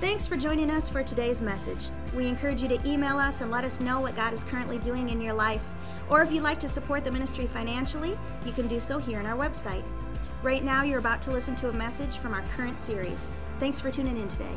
Thanks 0.00 0.26
for 0.26 0.34
joining 0.34 0.70
us 0.70 0.88
for 0.88 1.02
today's 1.02 1.42
message. 1.42 1.90
We 2.16 2.26
encourage 2.26 2.62
you 2.62 2.68
to 2.68 2.88
email 2.88 3.18
us 3.18 3.42
and 3.42 3.50
let 3.50 3.66
us 3.66 3.80
know 3.80 4.00
what 4.00 4.16
God 4.16 4.32
is 4.32 4.42
currently 4.42 4.78
doing 4.78 5.10
in 5.10 5.20
your 5.20 5.34
life. 5.34 5.62
Or 6.08 6.22
if 6.22 6.32
you'd 6.32 6.42
like 6.42 6.58
to 6.60 6.68
support 6.68 7.04
the 7.04 7.12
ministry 7.12 7.46
financially, 7.46 8.18
you 8.46 8.52
can 8.52 8.66
do 8.66 8.80
so 8.80 8.96
here 8.96 9.18
on 9.18 9.26
our 9.26 9.36
website. 9.36 9.82
Right 10.42 10.64
now, 10.64 10.84
you're 10.84 11.00
about 11.00 11.20
to 11.22 11.30
listen 11.30 11.54
to 11.56 11.68
a 11.68 11.72
message 11.74 12.16
from 12.16 12.32
our 12.32 12.40
current 12.56 12.80
series. 12.80 13.28
Thanks 13.58 13.78
for 13.78 13.90
tuning 13.90 14.16
in 14.16 14.26
today. 14.26 14.56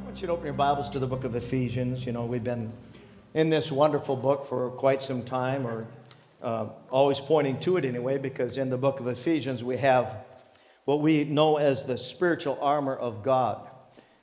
I 0.00 0.04
want 0.04 0.22
you 0.22 0.26
to 0.26 0.32
open 0.32 0.46
your 0.46 0.54
Bibles 0.54 0.88
to 0.88 0.98
the 0.98 1.06
book 1.06 1.24
of 1.24 1.36
Ephesians. 1.36 2.06
You 2.06 2.12
know, 2.12 2.24
we've 2.24 2.42
been 2.42 2.72
in 3.34 3.50
this 3.50 3.70
wonderful 3.70 4.16
book 4.16 4.46
for 4.46 4.70
quite 4.70 5.02
some 5.02 5.22
time, 5.22 5.66
or 5.66 5.86
uh, 6.42 6.68
always 6.90 7.20
pointing 7.20 7.60
to 7.60 7.76
it 7.76 7.84
anyway, 7.84 8.16
because 8.16 8.56
in 8.56 8.70
the 8.70 8.78
book 8.78 9.00
of 9.00 9.06
Ephesians 9.06 9.62
we 9.62 9.76
have 9.76 10.16
what 10.84 11.00
we 11.00 11.24
know 11.24 11.56
as 11.56 11.84
the 11.84 11.96
spiritual 11.96 12.58
armor 12.60 12.96
of 12.96 13.22
God. 13.22 13.68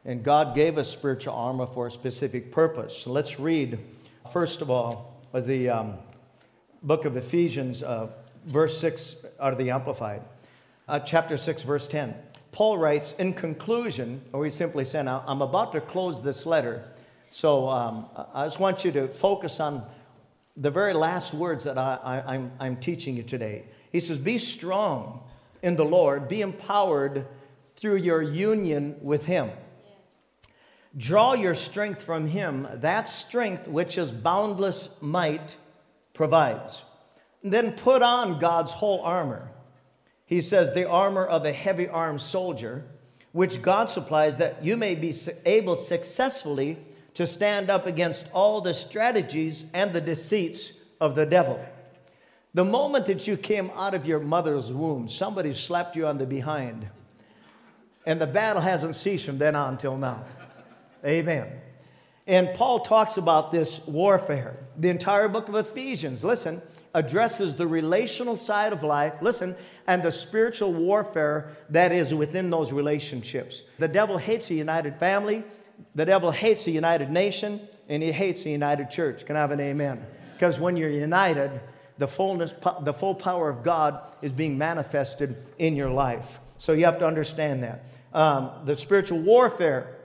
And 0.05 0.23
God 0.23 0.55
gave 0.55 0.77
us 0.77 0.89
spiritual 0.89 1.33
armor 1.33 1.65
for 1.65 1.87
a 1.87 1.91
specific 1.91 2.51
purpose. 2.51 3.05
Let's 3.05 3.39
read, 3.39 3.79
first 4.31 4.61
of 4.61 4.69
all, 4.69 5.21
the 5.33 5.69
um, 5.69 5.93
book 6.81 7.05
of 7.05 7.15
Ephesians, 7.15 7.83
uh, 7.83 8.11
verse 8.45 8.77
6 8.77 9.25
out 9.39 9.53
of 9.53 9.59
the 9.59 9.69
Amplified, 9.69 10.21
uh, 10.87 10.99
chapter 10.99 11.37
6, 11.37 11.63
verse 11.63 11.87
10. 11.87 12.15
Paul 12.51 12.77
writes, 12.77 13.13
in 13.13 13.33
conclusion, 13.33 14.21
or 14.33 14.43
he 14.43 14.51
simply 14.51 14.85
said, 14.85 15.07
I'm 15.07 15.41
about 15.41 15.71
to 15.73 15.81
close 15.81 16.23
this 16.23 16.45
letter, 16.45 16.83
so 17.29 17.69
um, 17.69 18.07
I 18.33 18.45
just 18.45 18.59
want 18.59 18.83
you 18.83 18.91
to 18.93 19.07
focus 19.07 19.59
on 19.59 19.83
the 20.57 20.71
very 20.71 20.93
last 20.93 21.33
words 21.33 21.63
that 21.65 21.77
I, 21.77 21.99
I, 22.03 22.35
I'm, 22.35 22.51
I'm 22.59 22.75
teaching 22.77 23.15
you 23.15 23.23
today. 23.23 23.65
He 23.91 23.99
says, 23.99 24.17
Be 24.17 24.39
strong 24.39 25.21
in 25.61 25.75
the 25.75 25.85
Lord, 25.85 26.27
be 26.27 26.41
empowered 26.41 27.25
through 27.75 27.97
your 27.97 28.21
union 28.21 28.97
with 29.01 29.25
Him. 29.25 29.49
Draw 30.97 31.33
your 31.33 31.53
strength 31.53 32.03
from 32.03 32.27
Him, 32.27 32.67
that 32.73 33.07
strength 33.07 33.67
which 33.67 33.95
His 33.95 34.11
boundless 34.11 34.89
might 35.01 35.55
provides. 36.13 36.83
Then 37.43 37.73
put 37.73 38.01
on 38.01 38.39
God's 38.39 38.73
whole 38.73 39.01
armor. 39.01 39.51
He 40.25 40.41
says, 40.41 40.73
the 40.73 40.89
armor 40.89 41.25
of 41.25 41.45
a 41.45 41.53
heavy 41.53 41.87
armed 41.87 42.21
soldier, 42.21 42.85
which 43.31 43.61
God 43.61 43.89
supplies 43.89 44.37
that 44.37 44.63
you 44.63 44.75
may 44.75 44.95
be 44.95 45.13
able 45.45 45.75
successfully 45.75 46.77
to 47.13 47.25
stand 47.25 47.69
up 47.69 47.85
against 47.85 48.27
all 48.33 48.61
the 48.61 48.73
strategies 48.73 49.65
and 49.73 49.93
the 49.93 50.01
deceits 50.01 50.73
of 50.99 51.15
the 51.15 51.25
devil. 51.25 51.63
The 52.53 52.65
moment 52.65 53.05
that 53.05 53.27
you 53.27 53.37
came 53.37 53.69
out 53.75 53.93
of 53.93 54.07
your 54.07 54.19
mother's 54.19 54.71
womb, 54.71 55.07
somebody 55.07 55.53
slapped 55.53 55.95
you 55.95 56.07
on 56.07 56.17
the 56.17 56.25
behind. 56.25 56.89
And 58.05 58.19
the 58.19 58.27
battle 58.27 58.61
hasn't 58.61 58.95
ceased 58.95 59.25
from 59.25 59.37
then 59.37 59.55
on 59.55 59.77
till 59.77 59.97
now. 59.97 60.23
Amen. 61.05 61.47
And 62.25 62.53
Paul 62.53 62.81
talks 62.81 63.17
about 63.17 63.51
this 63.51 63.85
warfare. 63.87 64.55
The 64.77 64.89
entire 64.89 65.27
book 65.27 65.47
of 65.49 65.55
Ephesians, 65.55 66.23
listen, 66.23 66.61
addresses 66.93 67.55
the 67.55 67.67
relational 67.67 68.35
side 68.35 68.73
of 68.73 68.83
life, 68.83 69.13
listen, 69.21 69.55
and 69.87 70.03
the 70.03 70.11
spiritual 70.11 70.73
warfare 70.73 71.55
that 71.69 71.91
is 71.91 72.13
within 72.13 72.49
those 72.49 72.71
relationships. 72.71 73.63
The 73.77 73.87
devil 73.87 74.17
hates 74.17 74.49
a 74.51 74.53
united 74.53 74.99
family, 74.99 75.43
the 75.95 76.05
devil 76.05 76.31
hates 76.31 76.67
a 76.67 76.71
united 76.71 77.09
nation, 77.09 77.61
and 77.87 78.03
he 78.03 78.11
hates 78.11 78.45
a 78.45 78.49
united 78.49 78.91
church. 78.91 79.25
Can 79.25 79.35
I 79.35 79.39
have 79.39 79.51
an 79.51 79.59
amen? 79.59 80.05
Because 80.33 80.59
when 80.59 80.77
you're 80.77 80.89
united, 80.89 81.59
the 81.99 82.07
fullness, 82.07 82.51
the 82.81 82.93
full 82.93 83.13
power 83.13 83.49
of 83.49 83.61
God 83.61 84.07
is 84.21 84.31
being 84.31 84.57
manifested 84.57 85.35
in 85.59 85.75
your 85.75 85.91
life. 85.91 86.39
So 86.57 86.73
you 86.73 86.85
have 86.85 86.97
to 86.99 87.05
understand 87.05 87.63
that. 87.63 87.85
Um, 88.13 88.51
the 88.65 88.75
spiritual 88.75 89.19
warfare 89.19 89.95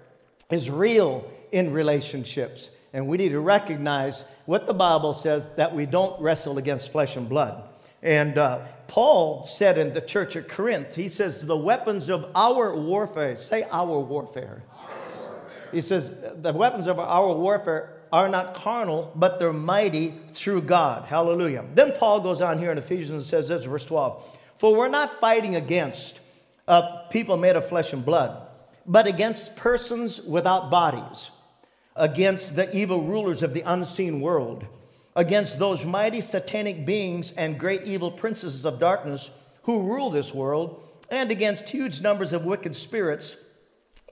is 0.50 0.70
real 0.70 1.30
in 1.52 1.72
relationships. 1.72 2.70
And 2.92 3.06
we 3.08 3.16
need 3.16 3.30
to 3.30 3.40
recognize 3.40 4.24
what 4.44 4.66
the 4.66 4.74
Bible 4.74 5.14
says 5.14 5.48
that 5.54 5.74
we 5.74 5.86
don't 5.86 6.20
wrestle 6.20 6.58
against 6.58 6.92
flesh 6.92 7.16
and 7.16 7.28
blood. 7.28 7.62
And 8.02 8.36
uh, 8.36 8.66
Paul 8.86 9.44
said 9.44 9.78
in 9.78 9.94
the 9.94 10.00
church 10.00 10.36
at 10.36 10.48
Corinth, 10.48 10.94
he 10.94 11.08
says, 11.08 11.46
the 11.46 11.56
weapons 11.56 12.10
of 12.10 12.30
our 12.34 12.76
warfare, 12.76 13.36
say 13.36 13.66
our 13.70 13.98
warfare. 14.00 14.62
Our 14.70 14.86
warfare. 14.86 15.68
He 15.72 15.80
says, 15.80 16.12
the 16.36 16.52
weapons 16.52 16.86
of 16.86 16.98
our 16.98 17.32
warfare 17.34 17.94
are 18.14 18.28
not 18.28 18.54
carnal, 18.54 19.10
but 19.16 19.40
they're 19.40 19.52
mighty 19.52 20.14
through 20.28 20.62
God. 20.62 21.04
Hallelujah. 21.06 21.64
Then 21.74 21.90
Paul 21.90 22.20
goes 22.20 22.40
on 22.40 22.60
here 22.60 22.70
in 22.70 22.78
Ephesians 22.78 23.10
and 23.10 23.22
says 23.22 23.48
this, 23.48 23.64
verse 23.64 23.84
12 23.84 24.38
For 24.58 24.76
we're 24.76 24.86
not 24.86 25.18
fighting 25.18 25.56
against 25.56 26.20
uh, 26.68 27.08
people 27.10 27.36
made 27.36 27.56
of 27.56 27.66
flesh 27.66 27.92
and 27.92 28.04
blood, 28.04 28.40
but 28.86 29.08
against 29.08 29.56
persons 29.56 30.22
without 30.22 30.70
bodies, 30.70 31.32
against 31.96 32.54
the 32.54 32.72
evil 32.74 33.02
rulers 33.02 33.42
of 33.42 33.52
the 33.52 33.62
unseen 33.62 34.20
world, 34.20 34.64
against 35.16 35.58
those 35.58 35.84
mighty 35.84 36.20
satanic 36.20 36.86
beings 36.86 37.32
and 37.32 37.58
great 37.58 37.82
evil 37.82 38.12
princesses 38.12 38.64
of 38.64 38.78
darkness 38.78 39.32
who 39.62 39.92
rule 39.92 40.10
this 40.10 40.32
world, 40.32 40.80
and 41.10 41.32
against 41.32 41.70
huge 41.70 42.00
numbers 42.00 42.32
of 42.32 42.44
wicked 42.44 42.76
spirits 42.76 43.36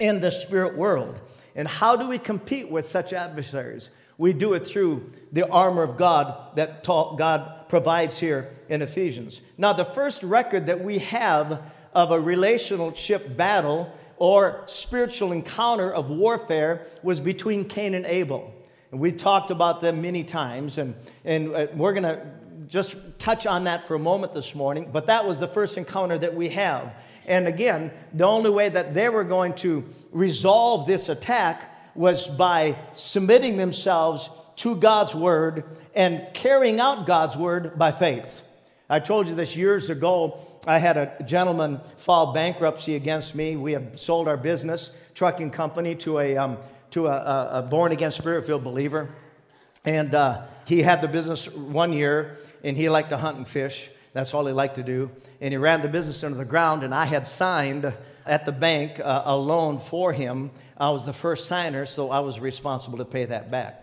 in 0.01 0.21
the 0.21 0.33
spirit 0.33 0.77
world. 0.77 1.21
And 1.55 1.69
how 1.69 1.97
do 1.97 2.09
we 2.09 2.19
compete 2.19 2.71
with 2.71 2.87
such 2.87 3.13
adversaries? 3.13 3.91
We 4.19 4.33
do 4.33 4.55
it 4.55 4.67
through 4.67 5.11
the 5.33 5.49
armor 5.49 5.83
of 5.83 5.97
God 5.97 6.57
that 6.57 6.85
God 6.85 7.69
provides 7.69 8.19
here 8.19 8.51
in 8.69 8.83
Ephesians. 8.83 9.41
Now, 9.59 9.73
the 9.73 9.85
first 9.85 10.23
record 10.23 10.67
that 10.67 10.81
we 10.81 10.99
have 10.99 11.61
of 11.95 12.11
a 12.11 12.21
relationship 12.21 13.37
battle 13.37 13.91
or 14.17 14.63
spiritual 14.67 15.33
encounter 15.33 15.93
of 15.93 16.11
warfare 16.11 16.87
was 17.03 17.19
between 17.19 17.65
Cain 17.65 17.95
and 17.95 18.07
Abel. 18.07 18.55
And 18.91 19.01
we've 19.01 19.17
talked 19.17 19.51
about 19.51 19.81
them 19.81 20.03
many 20.03 20.23
times, 20.23 20.79
and, 20.79 20.95
and 21.25 21.55
uh, 21.55 21.67
we're 21.75 21.95
going 21.95 22.03
to 22.05 22.25
just 22.73 23.19
touch 23.19 23.47
on 23.47 23.65
that 23.65 23.87
for 23.87 23.95
a 23.95 23.99
moment 23.99 24.33
this 24.33 24.55
morning. 24.55 24.89
But 24.91 25.05
that 25.09 25.27
was 25.27 25.39
the 25.39 25.47
first 25.47 25.77
encounter 25.77 26.17
that 26.17 26.35
we 26.35 26.49
have. 26.49 26.95
And 27.27 27.47
again, 27.47 27.91
the 28.15 28.25
only 28.25 28.49
way 28.49 28.71
that 28.71 28.95
they 28.95 29.11
were 29.11 29.25
going 29.25 29.53
to 29.57 29.85
resolve 30.11 30.87
this 30.87 31.11
attack 31.11 31.71
was 31.95 32.29
by 32.29 32.77
submitting 32.95 33.59
themselves 33.59 34.31
to 34.57 34.75
God's 34.75 35.15
word 35.15 35.65
and 35.95 36.27
carrying 36.33 36.81
out 36.81 37.07
God's 37.07 37.37
word 37.37 37.79
by 37.79 37.93
faith. 37.93 38.41
I 38.89 39.01
told 39.01 39.29
you 39.29 39.35
this 39.35 39.55
years 39.55 39.91
ago. 39.91 40.41
I 40.67 40.79
had 40.79 40.97
a 40.97 41.23
gentleman 41.27 41.79
file 41.99 42.33
bankruptcy 42.33 42.97
against 42.97 43.35
me. 43.35 43.55
We 43.55 43.73
had 43.73 43.99
sold 43.99 44.29
our 44.29 44.39
business, 44.39 44.91
trucking 45.15 45.51
company, 45.51 45.95
to 45.97 46.21
a, 46.21 46.39
um, 46.39 46.57
to 46.93 47.09
a, 47.09 47.59
a 47.59 47.67
born 47.69 47.93
again 47.93 48.13
spirit 48.13 48.47
filled 48.47 48.65
believer. 48.65 49.11
And 49.85 50.15
uh, 50.15 50.43
he 50.67 50.83
had 50.83 51.03
the 51.03 51.09
business 51.09 51.51
one 51.51 51.93
year, 51.93 52.37
and 52.63 52.77
he 52.77 52.89
liked 52.89 53.11
to 53.11 53.17
hunt 53.17 53.37
and 53.37 53.49
fish. 53.49 53.91
That's 54.13 54.33
all 54.35 54.47
he 54.47 54.53
liked 54.53 54.77
to 54.77 54.83
do. 54.83 55.11
And 55.41 55.53
he 55.53 55.59
ran 55.59 55.83
the 55.83 55.89
business 55.89 56.23
into 56.23 56.37
the 56.37 56.45
ground, 56.45 56.85
and 56.85 56.95
I 56.95 57.07
had 57.07 57.27
signed 57.27 57.93
at 58.25 58.47
the 58.47 58.53
bank 58.53 59.01
uh, 59.01 59.23
a 59.25 59.37
loan 59.37 59.79
for 59.79 60.13
him. 60.13 60.51
I 60.79 60.91
was 60.91 61.05
the 61.05 61.13
first 61.13 61.47
signer, 61.47 61.87
so 61.87 62.11
I 62.11 62.21
was 62.21 62.39
responsible 62.39 62.99
to 62.99 63.05
pay 63.05 63.25
that 63.25 63.51
back. 63.51 63.79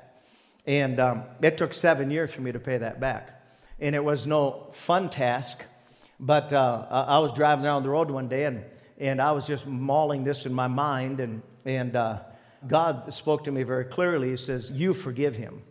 And 0.66 1.00
um, 1.00 1.24
it 1.42 1.58
took 1.58 1.74
seven 1.74 2.12
years 2.12 2.34
for 2.34 2.42
me 2.42 2.52
to 2.52 2.60
pay 2.60 2.78
that 2.78 3.00
back. 3.00 3.42
And 3.80 3.96
it 3.96 4.04
was 4.04 4.28
no 4.28 4.68
fun 4.72 5.10
task, 5.10 5.64
but 6.20 6.54
uh, 6.54 6.86
I 6.90 7.20
was 7.20 7.34
driving 7.34 7.64
down 7.64 7.84
the 7.84 7.90
road 7.90 8.12
one 8.12 8.28
day, 8.28 8.46
and, 8.46 8.64
and 8.98 9.22
I 9.22 9.31
was 9.31 9.48
just 9.48 9.66
mauling 9.66 10.24
this 10.24 10.46
in 10.46 10.54
my 10.54 10.68
mind, 10.68 11.20
and, 11.22 11.42
and 11.66 11.96
uh, 11.96 12.20
God 12.68 13.14
spoke 13.14 13.46
to 13.46 13.52
me 13.52 13.64
very 13.64 13.86
clearly. 13.86 14.31
He 14.31 14.38
says, 14.38 14.70
You 14.70 14.94
forgive 14.94 15.36
him. 15.36 15.62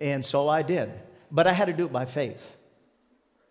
And 0.00 0.24
so 0.24 0.48
I 0.48 0.62
did. 0.62 0.90
But 1.30 1.46
I 1.46 1.52
had 1.52 1.66
to 1.66 1.72
do 1.72 1.86
it 1.86 1.92
by 1.92 2.06
faith. 2.06 2.56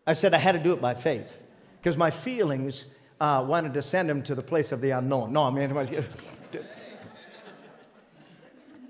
I 0.05 0.13
said 0.13 0.33
I 0.33 0.37
had 0.37 0.53
to 0.53 0.59
do 0.59 0.73
it 0.73 0.81
by 0.81 0.95
faith 0.95 1.43
because 1.79 1.95
my 1.95 2.09
feelings 2.09 2.85
uh, 3.21 3.45
wanted 3.47 3.73
to 3.75 3.81
send 3.81 4.09
him 4.09 4.23
to 4.23 4.33
the 4.35 4.41
place 4.41 4.71
of 4.71 4.81
the 4.81 4.91
unknown. 4.91 5.33
No, 5.33 5.43
I 5.43 5.51
mean, 5.51 5.71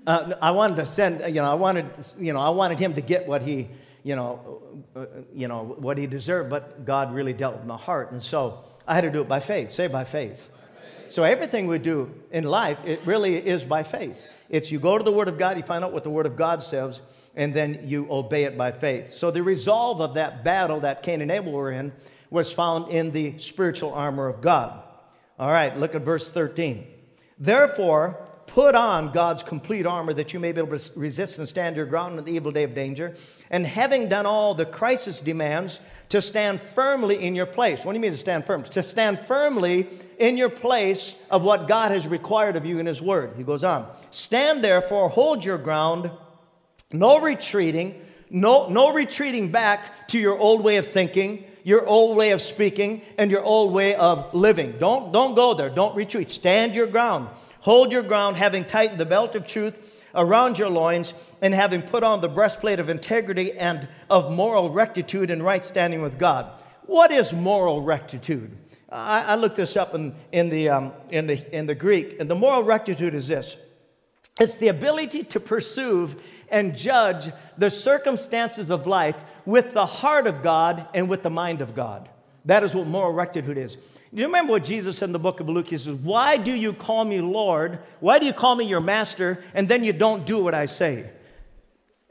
uh, 0.06 0.34
I 0.40 0.50
wanted 0.52 0.76
to 0.76 0.86
send, 0.86 1.34
you 1.34 1.42
know, 1.42 1.50
I 1.50 1.54
wanted, 1.54 1.86
you 2.18 2.32
know, 2.32 2.40
I 2.40 2.50
wanted 2.50 2.78
him 2.78 2.94
to 2.94 3.00
get 3.00 3.26
what 3.26 3.42
he, 3.42 3.68
you 4.02 4.16
know, 4.16 4.62
uh, 4.96 5.06
you 5.34 5.46
know, 5.46 5.76
what 5.78 5.98
he 5.98 6.06
deserved, 6.06 6.48
but 6.48 6.84
God 6.84 7.12
really 7.12 7.32
dealt 7.32 7.56
with 7.56 7.66
my 7.66 7.76
heart. 7.76 8.12
And 8.12 8.22
so 8.22 8.64
I 8.86 8.94
had 8.94 9.02
to 9.02 9.10
do 9.10 9.20
it 9.20 9.28
by 9.28 9.40
faith. 9.40 9.72
Say 9.72 9.88
by 9.88 10.04
faith. 10.04 10.50
By 10.52 10.80
faith. 10.80 11.12
So 11.12 11.22
everything 11.24 11.66
we 11.66 11.78
do 11.78 12.14
in 12.30 12.44
life, 12.44 12.78
it 12.86 13.00
really 13.04 13.36
is 13.36 13.64
by 13.64 13.82
faith. 13.82 14.26
It's 14.50 14.72
you 14.72 14.80
go 14.80 14.98
to 14.98 15.04
the 15.04 15.12
Word 15.12 15.28
of 15.28 15.38
God, 15.38 15.56
you 15.56 15.62
find 15.62 15.84
out 15.84 15.92
what 15.92 16.02
the 16.02 16.10
Word 16.10 16.26
of 16.26 16.36
God 16.36 16.62
says, 16.62 17.00
and 17.36 17.54
then 17.54 17.80
you 17.84 18.06
obey 18.10 18.44
it 18.44 18.58
by 18.58 18.72
faith. 18.72 19.12
So 19.12 19.30
the 19.30 19.44
resolve 19.44 20.00
of 20.00 20.14
that 20.14 20.42
battle 20.42 20.80
that 20.80 21.04
Cain 21.04 21.22
and 21.22 21.30
Abel 21.30 21.52
were 21.52 21.70
in 21.70 21.92
was 22.30 22.52
found 22.52 22.90
in 22.90 23.12
the 23.12 23.38
spiritual 23.38 23.94
armor 23.94 24.26
of 24.26 24.40
God. 24.40 24.82
All 25.38 25.50
right, 25.50 25.76
look 25.78 25.94
at 25.94 26.02
verse 26.02 26.30
13. 26.30 26.84
Therefore, 27.38 28.28
Put 28.50 28.74
on 28.74 29.12
God's 29.12 29.44
complete 29.44 29.86
armor 29.86 30.12
that 30.12 30.32
you 30.32 30.40
may 30.40 30.50
be 30.50 30.60
able 30.60 30.76
to 30.76 30.98
resist 30.98 31.38
and 31.38 31.48
stand 31.48 31.76
your 31.76 31.86
ground 31.86 32.18
in 32.18 32.24
the 32.24 32.32
evil 32.32 32.50
day 32.50 32.64
of 32.64 32.74
danger. 32.74 33.14
And 33.48 33.64
having 33.64 34.08
done 34.08 34.26
all 34.26 34.54
the 34.54 34.66
crisis 34.66 35.20
demands, 35.20 35.78
to 36.08 36.20
stand 36.20 36.60
firmly 36.60 37.22
in 37.22 37.36
your 37.36 37.46
place. 37.46 37.84
What 37.84 37.92
do 37.92 37.98
you 37.98 38.02
mean 38.02 38.10
to 38.10 38.16
stand 38.16 38.46
firm? 38.46 38.64
To 38.64 38.82
stand 38.82 39.20
firmly 39.20 39.86
in 40.18 40.36
your 40.36 40.50
place 40.50 41.14
of 41.30 41.44
what 41.44 41.68
God 41.68 41.92
has 41.92 42.08
required 42.08 42.56
of 42.56 42.66
you 42.66 42.80
in 42.80 42.86
His 42.86 43.00
Word. 43.00 43.34
He 43.36 43.44
goes 43.44 43.62
on. 43.62 43.86
Stand 44.10 44.64
therefore, 44.64 45.08
hold 45.08 45.44
your 45.44 45.56
ground, 45.56 46.10
no 46.90 47.20
retreating, 47.20 48.04
no, 48.30 48.68
no 48.68 48.92
retreating 48.92 49.52
back 49.52 50.08
to 50.08 50.18
your 50.18 50.36
old 50.36 50.64
way 50.64 50.76
of 50.76 50.86
thinking, 50.88 51.44
your 51.62 51.86
old 51.86 52.16
way 52.16 52.32
of 52.32 52.42
speaking, 52.42 53.02
and 53.16 53.30
your 53.30 53.44
old 53.44 53.72
way 53.72 53.94
of 53.94 54.34
living. 54.34 54.74
Don't, 54.80 55.12
don't 55.12 55.36
go 55.36 55.54
there. 55.54 55.70
Don't 55.70 55.94
retreat. 55.94 56.30
Stand 56.30 56.74
your 56.74 56.88
ground. 56.88 57.28
Hold 57.60 57.92
your 57.92 58.02
ground, 58.02 58.36
having 58.36 58.64
tightened 58.64 58.98
the 58.98 59.06
belt 59.06 59.34
of 59.34 59.46
truth 59.46 60.08
around 60.14 60.58
your 60.58 60.70
loins, 60.70 61.32
and 61.40 61.54
having 61.54 61.82
put 61.82 62.02
on 62.02 62.20
the 62.20 62.28
breastplate 62.28 62.80
of 62.80 62.88
integrity 62.88 63.52
and 63.52 63.86
of 64.08 64.32
moral 64.32 64.70
rectitude 64.70 65.30
and 65.30 65.42
right 65.42 65.64
standing 65.64 66.02
with 66.02 66.18
God. 66.18 66.50
What 66.86 67.12
is 67.12 67.32
moral 67.32 67.82
rectitude? 67.82 68.56
I, 68.90 69.22
I 69.22 69.34
looked 69.36 69.56
this 69.56 69.76
up 69.76 69.94
in, 69.94 70.14
in, 70.32 70.50
the, 70.50 70.68
um, 70.70 70.92
in, 71.10 71.26
the, 71.26 71.56
in 71.56 71.66
the 71.66 71.74
Greek, 71.74 72.18
and 72.18 72.30
the 72.30 72.34
moral 72.34 72.64
rectitude 72.64 73.14
is 73.14 73.28
this 73.28 73.56
it's 74.40 74.56
the 74.56 74.68
ability 74.68 75.24
to 75.24 75.40
pursue 75.40 76.10
and 76.50 76.76
judge 76.76 77.30
the 77.58 77.70
circumstances 77.70 78.70
of 78.70 78.86
life 78.86 79.22
with 79.44 79.74
the 79.74 79.86
heart 79.86 80.26
of 80.26 80.42
God 80.42 80.88
and 80.94 81.10
with 81.10 81.22
the 81.22 81.30
mind 81.30 81.60
of 81.60 81.74
God. 81.74 82.08
That 82.44 82.62
is 82.62 82.74
what 82.74 82.86
moral 82.86 83.12
rectitude 83.12 83.58
is. 83.58 83.76
You 84.12 84.26
remember 84.26 84.52
what 84.52 84.64
Jesus 84.64 84.98
said 84.98 85.10
in 85.10 85.12
the 85.12 85.18
book 85.18 85.40
of 85.40 85.48
Luke? 85.48 85.68
He 85.68 85.78
says, 85.78 85.94
Why 85.94 86.36
do 86.36 86.52
you 86.52 86.72
call 86.72 87.04
me 87.04 87.20
Lord? 87.20 87.78
Why 88.00 88.18
do 88.18 88.26
you 88.26 88.32
call 88.32 88.56
me 88.56 88.64
your 88.64 88.80
master? 88.80 89.42
And 89.54 89.68
then 89.68 89.84
you 89.84 89.92
don't 89.92 90.26
do 90.26 90.42
what 90.42 90.54
I 90.54 90.66
say. 90.66 91.10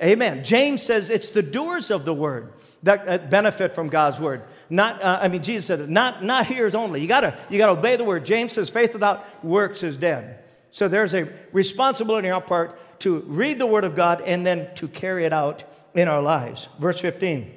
Amen. 0.02 0.46
James 0.46 0.82
says 0.82 1.10
it's 1.10 1.32
the 1.32 1.42
doers 1.42 1.92
of 1.92 2.06
the 2.06 2.14
word 2.14 2.54
that 2.84 3.30
benefit 3.30 3.74
from 3.74 3.90
God's 3.90 4.20
word. 4.20 4.44
Not, 4.70 5.02
uh, 5.02 5.20
I 5.22 5.28
mean, 5.28 5.44
Jesus 5.44 5.66
said 5.66 5.90
not, 5.90 6.24
not 6.24 6.46
hearers 6.46 6.74
only. 6.74 7.02
You 7.02 7.08
gotta, 7.08 7.36
you 7.50 7.58
gotta 7.58 7.78
obey 7.78 7.98
the 7.98 8.06
word. 8.06 8.24
James 8.24 8.54
says 8.54 8.70
faith 8.70 8.94
without 8.94 9.44
works 9.44 9.84
is 9.84 9.98
dead. 9.98 10.44
So 10.70 10.88
there's 10.88 11.14
a 11.14 11.28
responsibility 11.52 12.30
on 12.30 12.36
our 12.36 12.42
part 12.42 12.80
to 13.00 13.22
read 13.22 13.60
the 13.60 13.66
word 13.66 13.84
of 13.84 13.96
God 13.96 14.22
and 14.22 14.46
then 14.46 14.74
to 14.76 14.88
carry 14.88 15.26
it 15.26 15.34
out 15.34 15.64
in 15.94 16.08
our 16.08 16.22
lives. 16.22 16.70
Verse 16.80 17.00
15, 17.00 17.52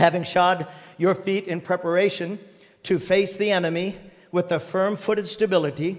having 0.00 0.24
shod 0.24 0.66
your 0.98 1.14
feet 1.14 1.46
in 1.46 1.60
preparation 1.60 2.38
to 2.82 2.98
face 2.98 3.36
the 3.36 3.52
enemy 3.52 3.96
with 4.32 4.48
the 4.48 4.58
firm 4.58 4.96
footed 4.96 5.26
stability, 5.26 5.98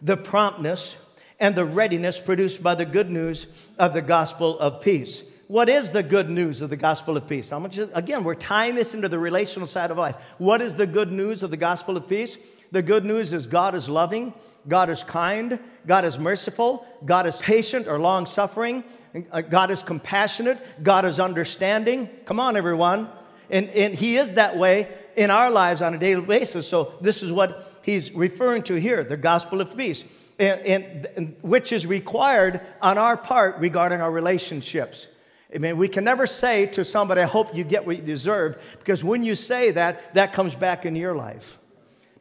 the 0.00 0.16
promptness, 0.16 0.96
and 1.40 1.54
the 1.54 1.64
readiness 1.64 2.20
produced 2.20 2.62
by 2.62 2.74
the 2.74 2.84
good 2.84 3.10
news 3.10 3.70
of 3.78 3.94
the 3.94 4.02
gospel 4.02 4.58
of 4.58 4.82
peace. 4.82 5.24
What 5.48 5.68
is 5.68 5.90
the 5.90 6.02
good 6.04 6.30
news 6.30 6.62
of 6.62 6.70
the 6.70 6.76
gospel 6.76 7.16
of 7.16 7.28
peace? 7.28 7.50
again, 7.50 8.22
we're 8.22 8.36
tying 8.36 8.76
this 8.76 8.94
into 8.94 9.08
the 9.08 9.18
relational 9.18 9.66
side 9.66 9.90
of 9.90 9.98
life. 9.98 10.16
What 10.38 10.60
is 10.60 10.76
the 10.76 10.86
good 10.86 11.10
news 11.10 11.42
of 11.42 11.50
the 11.50 11.56
gospel 11.56 11.96
of 11.96 12.06
peace? 12.06 12.36
The 12.70 12.82
good 12.82 13.04
news 13.04 13.32
is 13.32 13.48
God 13.48 13.74
is 13.74 13.88
loving, 13.88 14.32
God 14.68 14.90
is 14.90 15.02
kind, 15.02 15.58
God 15.86 16.04
is 16.04 16.20
merciful, 16.20 16.86
God 17.04 17.26
is 17.26 17.38
patient 17.38 17.88
or 17.88 17.98
long 17.98 18.26
suffering, 18.26 18.84
uh, 19.32 19.40
God 19.40 19.72
is 19.72 19.82
compassionate, 19.82 20.58
God 20.84 21.04
is 21.04 21.18
understanding. 21.18 22.08
Come 22.26 22.38
on, 22.38 22.56
everyone. 22.56 23.08
And, 23.50 23.68
and 23.70 23.94
He 23.94 24.16
is 24.16 24.34
that 24.34 24.56
way 24.56 24.88
in 25.16 25.30
our 25.30 25.50
lives 25.50 25.82
on 25.82 25.94
a 25.94 25.98
daily 25.98 26.24
basis. 26.24 26.68
So, 26.68 26.94
this 27.00 27.22
is 27.22 27.32
what 27.32 27.78
He's 27.82 28.12
referring 28.12 28.62
to 28.64 28.74
here 28.74 29.02
the 29.02 29.16
gospel 29.16 29.60
of 29.60 29.76
peace, 29.76 30.04
and, 30.38 30.60
and, 30.60 31.06
and 31.16 31.36
which 31.42 31.72
is 31.72 31.86
required 31.86 32.60
on 32.80 32.98
our 32.98 33.16
part 33.16 33.58
regarding 33.58 34.00
our 34.00 34.10
relationships. 34.10 35.06
I 35.54 35.58
mean, 35.58 35.76
we 35.76 35.88
can 35.88 36.04
never 36.04 36.26
say 36.26 36.66
to 36.66 36.84
somebody, 36.84 37.22
I 37.22 37.26
hope 37.26 37.56
you 37.56 37.64
get 37.64 37.84
what 37.84 37.96
you 37.96 38.02
deserve, 38.02 38.62
because 38.78 39.02
when 39.02 39.24
you 39.24 39.34
say 39.34 39.72
that, 39.72 40.14
that 40.14 40.32
comes 40.32 40.54
back 40.54 40.86
into 40.86 41.00
your 41.00 41.14
life. 41.14 41.58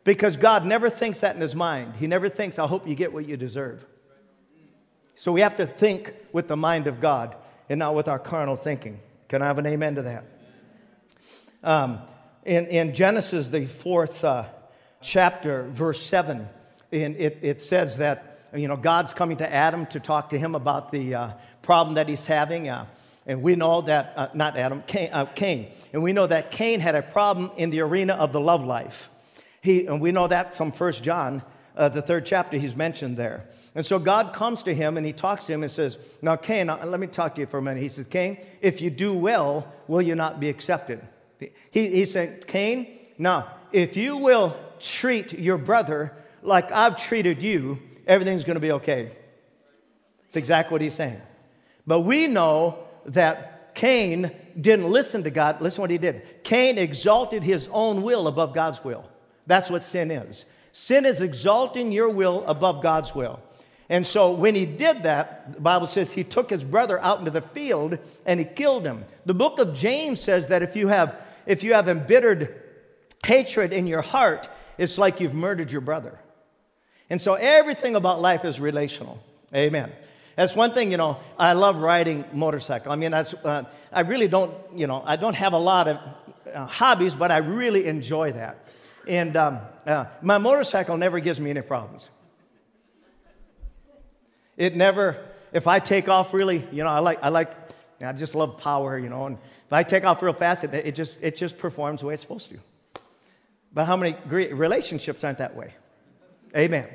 Because 0.03 0.37
God 0.37 0.65
never 0.65 0.89
thinks 0.89 1.19
that 1.19 1.35
in 1.35 1.41
his 1.41 1.55
mind. 1.55 1.93
He 1.99 2.07
never 2.07 2.29
thinks, 2.29 2.57
I 2.57 2.65
hope 2.65 2.87
you 2.87 2.95
get 2.95 3.13
what 3.13 3.27
you 3.27 3.37
deserve. 3.37 3.85
So 5.13 5.31
we 5.31 5.41
have 5.41 5.57
to 5.57 5.65
think 5.65 6.13
with 6.31 6.47
the 6.47 6.57
mind 6.57 6.87
of 6.87 6.99
God 6.99 7.35
and 7.67 7.77
not 7.77 7.93
with 7.93 8.07
our 8.07 8.17
carnal 8.17 8.55
thinking. 8.55 8.99
Can 9.27 9.41
I 9.41 9.47
have 9.47 9.59
an 9.59 9.67
amen 9.67 9.95
to 9.95 10.01
that? 10.03 10.23
Um, 11.63 11.99
in, 12.45 12.67
in 12.67 12.95
Genesis, 12.95 13.49
the 13.49 13.65
fourth 13.65 14.23
uh, 14.23 14.45
chapter, 15.01 15.63
verse 15.63 16.01
7, 16.01 16.47
in, 16.91 17.15
it, 17.17 17.39
it 17.41 17.61
says 17.61 17.97
that, 17.97 18.39
you 18.53 18.67
know, 18.67 18.77
God's 18.77 19.13
coming 19.13 19.37
to 19.37 19.53
Adam 19.53 19.85
to 19.87 19.99
talk 19.99 20.29
to 20.29 20.39
him 20.39 20.55
about 20.55 20.91
the 20.91 21.15
uh, 21.15 21.31
problem 21.61 21.95
that 21.95 22.07
he's 22.07 22.25
having. 22.25 22.69
Uh, 22.69 22.85
and 23.25 23.41
we 23.41 23.55
know 23.55 23.81
that, 23.81 24.13
uh, 24.15 24.29
not 24.33 24.55
Adam, 24.55 24.83
Cain, 24.87 25.09
uh, 25.11 25.25
Cain. 25.25 25.67
And 25.91 26.01
we 26.01 26.13
know 26.13 26.25
that 26.27 26.49
Cain 26.49 26.79
had 26.79 26.95
a 26.95 27.01
problem 27.01 27.51
in 27.57 27.71
the 27.71 27.81
arena 27.81 28.13
of 28.13 28.31
the 28.31 28.39
love 28.39 28.63
life. 28.63 29.09
He, 29.61 29.85
and 29.85 29.99
we 29.99 30.13
know 30.13 30.27
that 30.27 30.55
from 30.55 30.71
First 30.71 31.03
John, 31.03 31.43
uh, 31.75 31.89
the 31.89 32.01
third 32.01 32.25
chapter, 32.25 32.57
he's 32.57 32.75
mentioned 32.75 33.17
there. 33.17 33.45
And 33.75 33.85
so 33.85 33.99
God 33.99 34.33
comes 34.33 34.63
to 34.63 34.73
him 34.73 34.97
and 34.97 35.05
he 35.05 35.13
talks 35.13 35.45
to 35.47 35.53
him 35.53 35.61
and 35.61 35.71
says, 35.71 35.97
Now, 36.21 36.37
Cain, 36.37 36.67
let 36.67 36.99
me 36.99 37.07
talk 37.07 37.35
to 37.35 37.41
you 37.41 37.47
for 37.47 37.57
a 37.57 37.61
minute. 37.61 37.83
He 37.83 37.89
says, 37.89 38.07
Cain, 38.07 38.37
if 38.61 38.81
you 38.81 38.89
do 38.89 39.13
well, 39.13 39.71
will 39.87 40.01
you 40.01 40.15
not 40.15 40.39
be 40.39 40.49
accepted? 40.49 41.01
He, 41.39 41.49
he 41.71 42.05
said, 42.05 42.47
Cain, 42.47 42.87
now, 43.17 43.47
if 43.71 43.95
you 43.95 44.17
will 44.17 44.55
treat 44.79 45.33
your 45.33 45.57
brother 45.57 46.13
like 46.41 46.71
I've 46.71 46.97
treated 46.97 47.41
you, 47.41 47.79
everything's 48.07 48.43
going 48.43 48.55
to 48.55 48.61
be 48.61 48.71
okay. 48.73 49.11
It's 50.27 50.35
exactly 50.35 50.73
what 50.73 50.81
he's 50.81 50.93
saying. 50.93 51.21
But 51.87 52.01
we 52.01 52.27
know 52.27 52.79
that 53.05 53.73
Cain 53.75 54.31
didn't 54.59 54.91
listen 54.91 55.23
to 55.23 55.29
God. 55.29 55.61
Listen 55.61 55.81
what 55.81 55.89
he 55.89 55.97
did. 55.97 56.43
Cain 56.43 56.77
exalted 56.77 57.43
his 57.43 57.69
own 57.71 58.03
will 58.03 58.27
above 58.27 58.53
God's 58.53 58.83
will. 58.83 59.05
That's 59.47 59.69
what 59.69 59.83
sin 59.83 60.11
is. 60.11 60.45
Sin 60.71 61.05
is 61.05 61.21
exalting 61.21 61.91
your 61.91 62.09
will 62.09 62.45
above 62.45 62.83
God's 62.83 63.15
will. 63.15 63.39
And 63.89 64.05
so 64.05 64.31
when 64.31 64.53
he 64.53 64.65
did 64.65 65.03
that, 65.03 65.53
the 65.55 65.61
Bible 65.61 65.87
says 65.87 66.11
he 66.11 66.23
took 66.23 66.51
his 66.51 66.63
brother 66.63 66.99
out 66.99 67.19
into 67.19 67.31
the 67.31 67.41
field 67.41 67.97
and 68.25 68.39
he 68.39 68.45
killed 68.45 68.85
him. 68.85 69.03
The 69.25 69.33
book 69.33 69.59
of 69.59 69.73
James 69.73 70.21
says 70.21 70.47
that 70.49 70.61
if 70.61 70.75
you 70.75 70.89
have 70.89 71.15
if 71.49 71.63
you 71.63 71.73
have 71.73 71.89
embittered 71.89 72.61
hatred 73.25 73.73
in 73.73 73.87
your 73.87 74.03
heart, 74.03 74.47
it's 74.77 74.99
like 74.99 75.19
you've 75.19 75.33
murdered 75.33 75.71
your 75.71 75.81
brother. 75.81 76.19
And 77.09 77.19
so 77.19 77.33
everything 77.33 77.95
about 77.95 78.21
life 78.21 78.45
is 78.45 78.59
relational. 78.59 79.21
Amen. 79.53 79.91
That's 80.35 80.55
one 80.55 80.73
thing, 80.73 80.91
you 80.91 80.97
know, 80.97 81.17
I 81.39 81.53
love 81.53 81.77
riding 81.77 82.23
motorcycle. 82.31 82.91
I 82.91 82.97
mean, 82.97 83.09
that's, 83.09 83.33
uh, 83.33 83.63
I 83.91 84.01
really 84.01 84.27
don't, 84.27 84.53
you 84.75 84.85
know, 84.85 85.01
I 85.03 85.15
don't 85.15 85.35
have 85.35 85.53
a 85.53 85.57
lot 85.57 85.87
of 85.87 85.97
uh, 86.53 86.67
hobbies, 86.67 87.15
but 87.15 87.31
I 87.31 87.39
really 87.39 87.87
enjoy 87.87 88.31
that. 88.33 88.67
And 89.07 89.35
um, 89.35 89.59
uh, 89.87 90.05
my 90.21 90.37
motorcycle 90.37 90.97
never 90.97 91.19
gives 91.19 91.39
me 91.39 91.49
any 91.49 91.61
problems. 91.63 92.07
It 94.55 94.75
never, 94.75 95.17
if 95.51 95.65
I 95.65 95.79
take 95.79 96.09
off 96.09 96.31
really, 96.31 96.63
you 96.71 96.83
know, 96.83 96.89
I 96.89 96.99
like, 96.99 97.17
I 97.23 97.29
like, 97.29 97.51
I 98.01 98.13
just 98.13 98.35
love 98.35 98.57
power, 98.57 98.97
you 98.97 99.09
know, 99.09 99.25
and 99.25 99.37
if 99.37 99.73
I 99.73 99.83
take 99.83 100.05
off 100.05 100.21
real 100.21 100.33
fast, 100.33 100.63
it, 100.63 100.73
it 100.73 100.95
just, 100.95 101.21
it 101.21 101.35
just 101.35 101.57
performs 101.57 102.01
the 102.01 102.07
way 102.07 102.13
it's 102.13 102.23
supposed 102.23 102.49
to. 102.49 102.57
But 103.73 103.85
how 103.85 103.97
many 103.97 104.15
relationships 104.25 105.23
aren't 105.23 105.37
that 105.39 105.55
way? 105.55 105.73
Amen. 106.55 106.87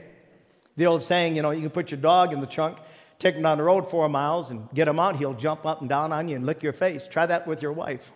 The 0.76 0.86
old 0.86 1.02
saying, 1.02 1.36
you 1.36 1.42
know, 1.42 1.52
you 1.52 1.60
can 1.60 1.70
put 1.70 1.90
your 1.90 2.00
dog 2.00 2.32
in 2.32 2.40
the 2.40 2.46
trunk, 2.46 2.78
take 3.18 3.36
him 3.36 3.42
down 3.42 3.58
the 3.58 3.64
road 3.64 3.88
four 3.88 4.08
miles, 4.08 4.50
and 4.50 4.68
get 4.74 4.88
him 4.88 4.98
out. 4.98 5.16
He'll 5.16 5.34
jump 5.34 5.64
up 5.66 5.80
and 5.80 5.88
down 5.88 6.10
on 6.12 6.26
you 6.28 6.36
and 6.36 6.44
lick 6.44 6.62
your 6.62 6.72
face. 6.72 7.06
Try 7.06 7.26
that 7.26 7.46
with 7.46 7.62
your 7.62 7.72
wife. 7.72 8.12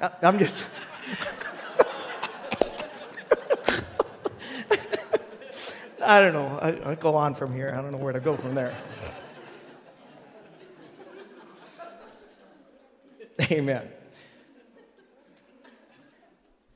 I'm 0.22 0.38
just. 0.38 0.64
I 6.02 6.20
don't 6.20 6.32
know. 6.32 6.58
I, 6.60 6.90
I 6.90 6.94
go 6.96 7.14
on 7.14 7.34
from 7.34 7.54
here. 7.54 7.72
I 7.76 7.82
don't 7.82 7.92
know 7.92 7.98
where 7.98 8.12
to 8.12 8.20
go 8.20 8.34
from 8.36 8.54
there. 8.54 8.74
Amen. 13.50 13.88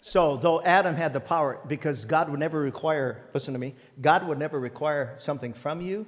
So, 0.00 0.36
though 0.36 0.62
Adam 0.62 0.96
had 0.96 1.12
the 1.12 1.20
power, 1.20 1.58
because 1.66 2.04
God 2.04 2.28
would 2.28 2.40
never 2.40 2.60
require, 2.60 3.22
listen 3.32 3.54
to 3.54 3.58
me, 3.58 3.74
God 4.00 4.26
would 4.28 4.38
never 4.38 4.60
require 4.60 5.16
something 5.18 5.52
from 5.54 5.80
you 5.80 6.06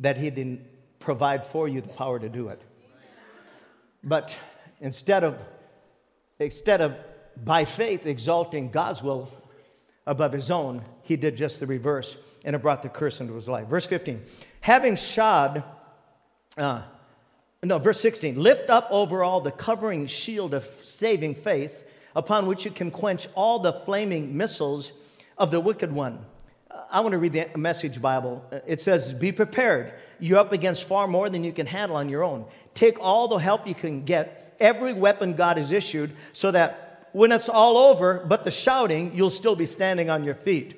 that 0.00 0.16
He 0.16 0.30
didn't 0.30 0.66
provide 0.98 1.44
for 1.44 1.68
you 1.68 1.80
the 1.80 1.88
power 1.88 2.18
to 2.18 2.28
do 2.28 2.48
it. 2.48 2.60
But 4.02 4.38
instead 4.80 5.24
of, 5.24 5.38
instead 6.38 6.80
of 6.80 6.96
by 7.42 7.64
faith 7.64 8.06
exalting 8.06 8.70
God's 8.70 9.02
will 9.02 9.32
above 10.06 10.32
his 10.32 10.50
own, 10.50 10.82
he 11.02 11.16
did 11.16 11.36
just 11.36 11.60
the 11.60 11.66
reverse, 11.66 12.16
and 12.44 12.56
it 12.56 12.62
brought 12.62 12.82
the 12.82 12.88
curse 12.88 13.20
into 13.20 13.34
his 13.34 13.48
life. 13.48 13.68
Verse 13.68 13.86
15, 13.86 14.22
having 14.60 14.96
shod, 14.96 15.62
uh, 16.56 16.82
no, 17.64 17.78
verse 17.78 18.00
16, 18.00 18.40
lift 18.42 18.70
up 18.70 18.88
over 18.90 19.22
all 19.22 19.40
the 19.40 19.52
covering 19.52 20.06
shield 20.06 20.52
of 20.52 20.64
saving 20.64 21.36
faith, 21.36 21.88
upon 22.14 22.46
which 22.46 22.64
you 22.64 22.70
can 22.70 22.90
quench 22.90 23.28
all 23.34 23.60
the 23.60 23.72
flaming 23.72 24.36
missiles 24.36 24.92
of 25.38 25.50
the 25.50 25.60
wicked 25.60 25.92
one. 25.92 26.24
I 26.90 27.00
want 27.00 27.12
to 27.12 27.18
read 27.18 27.32
the 27.32 27.48
message 27.56 28.02
Bible. 28.02 28.44
It 28.66 28.80
says, 28.80 29.12
Be 29.14 29.30
prepared. 29.30 29.94
You're 30.18 30.38
up 30.38 30.52
against 30.52 30.84
far 30.84 31.06
more 31.06 31.30
than 31.30 31.44
you 31.44 31.52
can 31.52 31.66
handle 31.66 31.96
on 31.96 32.08
your 32.08 32.24
own. 32.24 32.46
Take 32.74 32.98
all 33.00 33.28
the 33.28 33.38
help 33.38 33.66
you 33.66 33.74
can 33.74 34.04
get, 34.04 34.56
every 34.60 34.92
weapon 34.92 35.34
God 35.34 35.56
has 35.56 35.70
issued, 35.70 36.12
so 36.32 36.50
that 36.50 37.08
when 37.12 37.30
it's 37.30 37.48
all 37.48 37.76
over, 37.76 38.24
but 38.26 38.44
the 38.44 38.50
shouting, 38.50 39.14
you'll 39.14 39.30
still 39.30 39.54
be 39.56 39.66
standing 39.66 40.10
on 40.10 40.24
your 40.24 40.34
feet. 40.34 40.74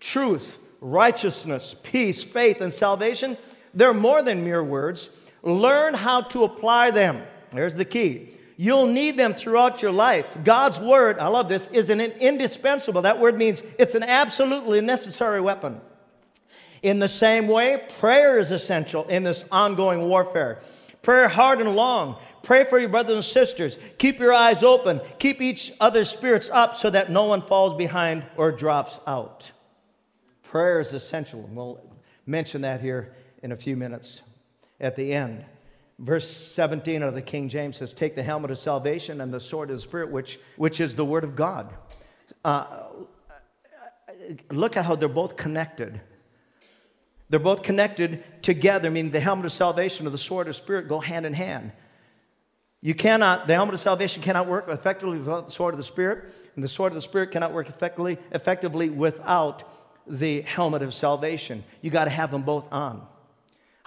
Truth, 0.00 0.58
righteousness, 0.80 1.74
peace, 1.82 2.22
faith, 2.22 2.60
and 2.60 2.72
salvation, 2.72 3.36
they're 3.72 3.94
more 3.94 4.22
than 4.22 4.44
mere 4.44 4.62
words. 4.62 5.27
Learn 5.42 5.94
how 5.94 6.22
to 6.22 6.44
apply 6.44 6.90
them. 6.90 7.22
There's 7.50 7.76
the 7.76 7.84
key. 7.84 8.30
You'll 8.56 8.88
need 8.88 9.16
them 9.16 9.34
throughout 9.34 9.82
your 9.82 9.92
life. 9.92 10.36
God's 10.42 10.80
word, 10.80 11.18
I 11.20 11.28
love 11.28 11.48
this, 11.48 11.68
is 11.68 11.90
an 11.90 12.00
indispensable. 12.00 13.02
That 13.02 13.20
word 13.20 13.38
means 13.38 13.62
it's 13.78 13.94
an 13.94 14.02
absolutely 14.02 14.80
necessary 14.80 15.40
weapon. 15.40 15.80
In 16.82 16.98
the 16.98 17.08
same 17.08 17.46
way, 17.46 17.84
prayer 18.00 18.38
is 18.38 18.50
essential 18.50 19.06
in 19.06 19.22
this 19.22 19.48
ongoing 19.50 20.08
warfare. 20.08 20.60
Prayer 21.02 21.28
hard 21.28 21.60
and 21.60 21.76
long. 21.76 22.16
Pray 22.42 22.64
for 22.64 22.78
your 22.78 22.88
brothers 22.88 23.14
and 23.14 23.24
sisters. 23.24 23.78
Keep 23.98 24.18
your 24.18 24.32
eyes 24.32 24.64
open. 24.64 25.00
Keep 25.18 25.40
each 25.40 25.72
other's 25.80 26.08
spirits 26.08 26.50
up 26.50 26.74
so 26.74 26.90
that 26.90 27.10
no 27.10 27.26
one 27.26 27.42
falls 27.42 27.74
behind 27.74 28.24
or 28.36 28.50
drops 28.50 28.98
out. 29.06 29.52
Prayer 30.42 30.80
is 30.80 30.92
essential. 30.92 31.48
We'll 31.52 31.80
mention 32.26 32.62
that 32.62 32.80
here 32.80 33.14
in 33.42 33.52
a 33.52 33.56
few 33.56 33.76
minutes 33.76 34.22
at 34.80 34.96
the 34.96 35.12
end. 35.12 35.44
Verse 35.98 36.28
17 36.30 37.02
of 37.02 37.14
the 37.14 37.22
King 37.22 37.48
James 37.48 37.76
says, 37.76 37.92
Take 37.92 38.14
the 38.14 38.22
helmet 38.22 38.50
of 38.50 38.58
salvation 38.58 39.20
and 39.20 39.34
the 39.34 39.40
sword 39.40 39.70
of 39.70 39.76
the 39.76 39.82
Spirit, 39.82 40.10
which, 40.10 40.38
which 40.56 40.80
is 40.80 40.94
the 40.94 41.04
Word 41.04 41.24
of 41.24 41.34
God. 41.34 41.72
Uh, 42.44 42.66
look 44.50 44.76
at 44.76 44.84
how 44.84 44.94
they're 44.94 45.08
both 45.08 45.36
connected. 45.36 46.00
They're 47.30 47.40
both 47.40 47.62
connected 47.62 48.22
together, 48.42 48.90
meaning 48.90 49.10
the 49.10 49.20
helmet 49.20 49.46
of 49.46 49.52
salvation 49.52 50.06
and 50.06 50.14
the 50.14 50.18
sword 50.18 50.46
of 50.46 50.54
the 50.54 50.62
Spirit 50.62 50.88
go 50.88 51.00
hand 51.00 51.26
in 51.26 51.34
hand. 51.34 51.72
You 52.80 52.94
cannot, 52.94 53.48
the 53.48 53.54
helmet 53.54 53.74
of 53.74 53.80
salvation 53.80 54.22
cannot 54.22 54.46
work 54.46 54.68
effectively 54.68 55.18
without 55.18 55.46
the 55.46 55.52
sword 55.52 55.74
of 55.74 55.78
the 55.78 55.84
Spirit, 55.84 56.30
and 56.54 56.62
the 56.62 56.68
sword 56.68 56.92
of 56.92 56.94
the 56.94 57.02
Spirit 57.02 57.32
cannot 57.32 57.52
work 57.52 57.68
effectively, 57.68 58.18
effectively 58.30 58.88
without 58.88 59.64
the 60.06 60.42
helmet 60.42 60.82
of 60.82 60.94
salvation. 60.94 61.64
You 61.82 61.90
got 61.90 62.04
to 62.04 62.10
have 62.10 62.30
them 62.30 62.42
both 62.42 62.72
on. 62.72 63.04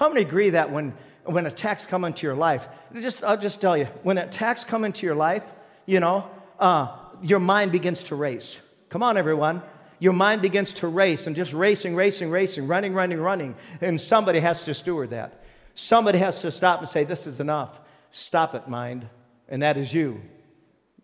How 0.01 0.09
many 0.09 0.21
agree 0.21 0.49
that 0.49 0.71
when 0.71 0.95
when 1.25 1.45
attacks 1.45 1.85
come 1.85 2.03
into 2.03 2.25
your 2.25 2.35
life, 2.35 2.67
just, 2.91 3.23
I'll 3.23 3.37
just 3.37 3.61
tell 3.61 3.77
you, 3.77 3.85
when 4.01 4.17
attacks 4.17 4.63
come 4.63 4.83
into 4.83 5.05
your 5.05 5.13
life, 5.13 5.43
you 5.85 5.99
know, 5.99 6.27
uh, 6.59 6.97
your 7.21 7.39
mind 7.39 7.71
begins 7.71 8.05
to 8.05 8.15
race. 8.15 8.59
Come 8.89 9.03
on, 9.03 9.15
everyone. 9.15 9.61
Your 9.99 10.13
mind 10.13 10.41
begins 10.41 10.73
to 10.73 10.87
race 10.87 11.27
and 11.27 11.35
just 11.35 11.53
racing, 11.53 11.95
racing, 11.95 12.31
racing, 12.31 12.65
running, 12.65 12.95
running, 12.95 13.19
running. 13.19 13.55
And 13.79 14.01
somebody 14.01 14.39
has 14.39 14.65
to 14.65 14.73
steward 14.73 15.11
that. 15.11 15.43
Somebody 15.75 16.17
has 16.17 16.41
to 16.41 16.49
stop 16.49 16.79
and 16.79 16.89
say, 16.89 17.03
This 17.03 17.27
is 17.27 17.39
enough. 17.39 17.79
Stop 18.09 18.55
it, 18.55 18.67
mind. 18.67 19.07
And 19.47 19.61
that 19.61 19.77
is 19.77 19.93
you. 19.93 20.19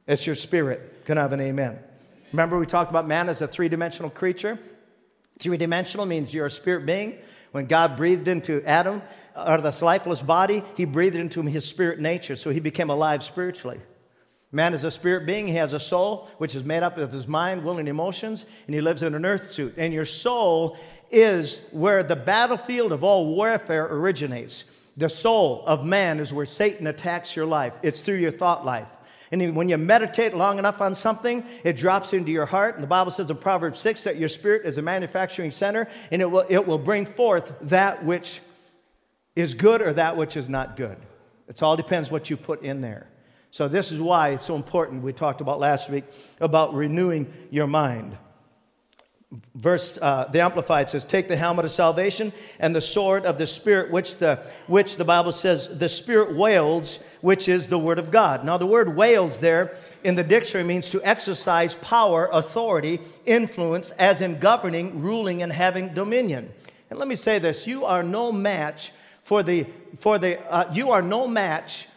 It's 0.07 0.25
your 0.25 0.35
spirit. 0.35 1.05
Can 1.05 1.19
I 1.19 1.21
have 1.21 1.33
an 1.33 1.41
amen? 1.41 1.77
Remember, 2.31 2.57
we 2.57 2.65
talked 2.65 2.89
about 2.89 3.07
man 3.07 3.29
as 3.29 3.43
a 3.43 3.47
three 3.47 3.69
dimensional 3.69 4.09
creature? 4.09 4.57
Three 5.37 5.57
dimensional 5.57 6.07
means 6.07 6.33
you're 6.33 6.47
a 6.47 6.51
spirit 6.51 6.87
being. 6.87 7.19
When 7.51 7.65
God 7.65 7.97
breathed 7.97 8.27
into 8.27 8.63
Adam, 8.65 9.01
out 9.35 9.59
of 9.59 9.63
this 9.63 9.81
lifeless 9.81 10.21
body, 10.21 10.63
he 10.75 10.85
breathed 10.85 11.15
into 11.15 11.39
him 11.39 11.47
his 11.47 11.65
spirit 11.65 11.99
nature, 11.99 12.35
so 12.35 12.49
he 12.49 12.59
became 12.59 12.89
alive 12.89 13.23
spiritually. 13.23 13.79
Man 14.51 14.73
is 14.73 14.83
a 14.83 14.91
spirit 14.91 15.25
being. 15.25 15.47
He 15.47 15.55
has 15.55 15.73
a 15.73 15.79
soul, 15.79 16.29
which 16.37 16.55
is 16.55 16.63
made 16.63 16.81
up 16.81 16.97
of 16.97 17.11
his 17.11 17.27
mind, 17.27 17.63
will, 17.63 17.77
and 17.77 17.87
emotions, 17.87 18.45
and 18.65 18.73
he 18.73 18.81
lives 18.81 19.03
in 19.03 19.13
an 19.13 19.25
earth 19.25 19.43
suit. 19.43 19.73
And 19.77 19.93
your 19.93 20.05
soul 20.05 20.77
is 21.11 21.67
where 21.71 22.01
the 22.01 22.15
battlefield 22.15 22.91
of 22.91 23.03
all 23.03 23.35
warfare 23.35 23.87
originates. 23.89 24.63
The 24.95 25.09
soul 25.09 25.63
of 25.67 25.85
man 25.85 26.19
is 26.19 26.33
where 26.33 26.45
Satan 26.45 26.87
attacks 26.87 27.35
your 27.35 27.45
life, 27.45 27.73
it's 27.83 28.01
through 28.01 28.15
your 28.15 28.31
thought 28.31 28.65
life. 28.65 28.87
And 29.31 29.55
when 29.55 29.67
you 29.69 29.77
meditate 29.77 30.35
long 30.35 30.57
enough 30.57 30.81
on 30.81 30.95
something, 30.95 31.43
it 31.63 31.75
drops 31.75 32.13
into 32.13 32.31
your 32.31 32.45
heart. 32.45 32.75
And 32.75 32.83
the 32.83 32.87
Bible 32.87 33.11
says 33.11 33.29
in 33.29 33.37
Proverbs 33.37 33.79
6 33.79 34.05
that 34.05 34.17
your 34.17 34.29
spirit 34.29 34.65
is 34.65 34.77
a 34.77 34.81
manufacturing 34.81 35.51
center 35.51 35.87
and 36.11 36.21
it 36.21 36.31
will, 36.31 36.45
it 36.47 36.65
will 36.65 36.77
bring 36.77 37.05
forth 37.05 37.53
that 37.61 38.05
which 38.05 38.41
is 39.35 39.53
good 39.53 39.81
or 39.81 39.93
that 39.93 40.17
which 40.17 40.37
is 40.37 40.49
not 40.49 40.77
good. 40.77 40.97
It 41.47 41.61
all 41.61 41.75
depends 41.75 42.09
what 42.09 42.29
you 42.29 42.37
put 42.37 42.61
in 42.61 42.81
there. 42.81 43.07
So, 43.51 43.67
this 43.67 43.91
is 43.91 44.01
why 44.01 44.29
it's 44.29 44.45
so 44.45 44.55
important. 44.55 45.03
We 45.03 45.13
talked 45.13 45.41
about 45.41 45.59
last 45.59 45.89
week 45.89 46.03
about 46.39 46.73
renewing 46.73 47.31
your 47.49 47.67
mind. 47.67 48.17
Verse, 49.55 49.99
uh, 50.01 50.29
the 50.31 50.41
Amplified 50.41 50.89
says, 50.89 51.03
Take 51.03 51.27
the 51.27 51.35
helmet 51.35 51.65
of 51.65 51.71
salvation 51.71 52.31
and 52.61 52.73
the 52.73 52.79
sword 52.79 53.25
of 53.25 53.37
the 53.37 53.47
Spirit, 53.47 53.91
which 53.91 54.17
the, 54.17 54.37
which 54.67 54.95
the 54.95 55.03
Bible 55.03 55.33
says 55.33 55.79
the 55.79 55.89
Spirit 55.89 56.37
wields, 56.37 57.03
which 57.19 57.49
is 57.49 57.67
the 57.67 57.77
Word 57.77 57.99
of 57.99 58.09
God. 58.09 58.45
Now, 58.45 58.57
the 58.57 58.65
word 58.65 58.95
wields 58.95 59.41
there 59.41 59.75
in 60.01 60.15
the 60.15 60.23
dictionary 60.23 60.65
means 60.65 60.91
to 60.91 61.01
exercise 61.05 61.75
power, 61.75 62.29
authority, 62.31 63.01
influence, 63.25 63.91
as 63.91 64.21
in 64.21 64.39
governing, 64.39 65.01
ruling, 65.01 65.41
and 65.41 65.51
having 65.51 65.93
dominion. 65.93 66.49
And 66.89 66.97
let 66.97 67.09
me 67.09 67.15
say 67.15 67.37
this 67.37 67.67
you 67.67 67.83
are 67.83 68.03
no 68.03 68.31
match 68.31 68.93
for 69.23 69.43
the, 69.43 69.67
for 69.97 70.17
the 70.17 70.39
uh, 70.49 70.71
you 70.73 70.91
are 70.91 71.01
no 71.01 71.27
match 71.27 71.87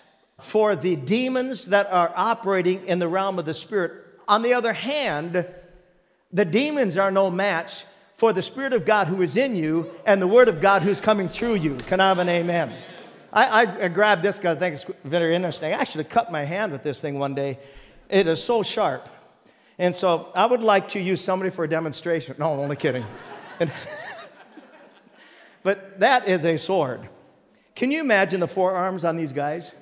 for 0.41 0.75
the 0.75 0.97
demons 0.97 1.67
that 1.67 1.87
are 1.93 2.13
operating 2.17 2.85
in 2.89 2.99
the 2.99 3.07
realm 3.07 3.39
of 3.39 3.45
the 3.45 3.55
spirit. 3.55 3.93
On 4.27 4.43
the 4.43 4.55
other 4.55 4.73
hand, 4.73 5.47
the 6.33 6.45
demons 6.45 6.97
are 6.97 7.11
no 7.11 7.31
match 7.31 7.85
for 8.15 8.33
the 8.33 8.43
Spirit 8.43 8.73
of 8.73 8.85
God 8.85 9.09
who 9.09 9.23
is 9.23 9.37
in 9.37 9.57
you 9.57 9.91
and 10.05 10.21
the 10.21 10.27
Word 10.27 10.49
of 10.49 10.61
God 10.61 10.83
who's 10.83 11.01
coming 11.01 11.29
through 11.29 11.55
you. 11.55 11.77
Can 11.77 12.01
I 12.01 12.09
have 12.09 12.19
an 12.19 12.29
amen? 12.29 12.73
I, 13.33 13.85
I, 13.85 13.89
grabbed 13.89 14.23
this 14.23 14.37
because 14.39 14.57
I 14.57 14.59
think 14.59 14.75
it's 14.75 14.85
very 15.05 15.35
interesting. 15.37 15.73
I 15.73 15.77
actually 15.77 16.05
cut 16.05 16.33
my 16.33 16.45
hand 16.45 16.73
with 16.73 16.83
this 16.83 17.01
thing 17.01 17.19
one 17.19 17.35
day. 17.35 17.59
It 18.09 18.27
is 18.27 18.43
so 18.43 18.63
sharp. 18.63 19.09
And 19.79 19.95
so 19.95 20.31
I 20.35 20.47
would 20.47 20.63
like 20.63 20.89
to 20.91 21.01
use 21.01 21.23
somebody 21.23 21.51
for 21.51 21.65
a 21.65 21.69
demonstration. 21.69 22.35
No, 22.39 22.53
I'm 22.53 22.61
only 22.61 22.77
kidding. 22.77 23.05
And, 23.61 23.71
but 25.63 26.01
that 26.01 26.27
is 26.27 26.47
a 26.47 26.57
sword. 26.57 27.07
Can 27.75 27.91
you 27.91 28.01
imagine 28.01 28.41
the 28.41 28.49
forearms 28.49 29.05
on 29.05 29.17
these 29.17 29.33
guys? 29.33 29.73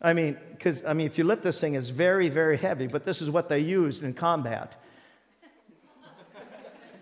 I 0.00 0.12
mean, 0.12 0.38
because, 0.52 0.84
I 0.84 0.94
mean, 0.94 1.06
if 1.06 1.18
you 1.18 1.24
lift 1.24 1.42
this 1.42 1.60
thing, 1.60 1.74
it's 1.74 1.88
very, 1.88 2.28
very 2.28 2.56
heavy, 2.56 2.86
but 2.86 3.04
this 3.04 3.20
is 3.20 3.28
what 3.30 3.48
they 3.48 3.58
used 3.58 4.04
in 4.04 4.14
combat. 4.14 4.80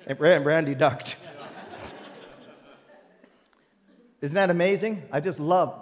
And 0.06 0.18
Randy 0.20 0.74
ducked. 0.74 1.16
Isn't 4.20 4.36
that 4.36 4.50
amazing? 4.50 5.02
I 5.10 5.20
just 5.20 5.40
love. 5.40 5.74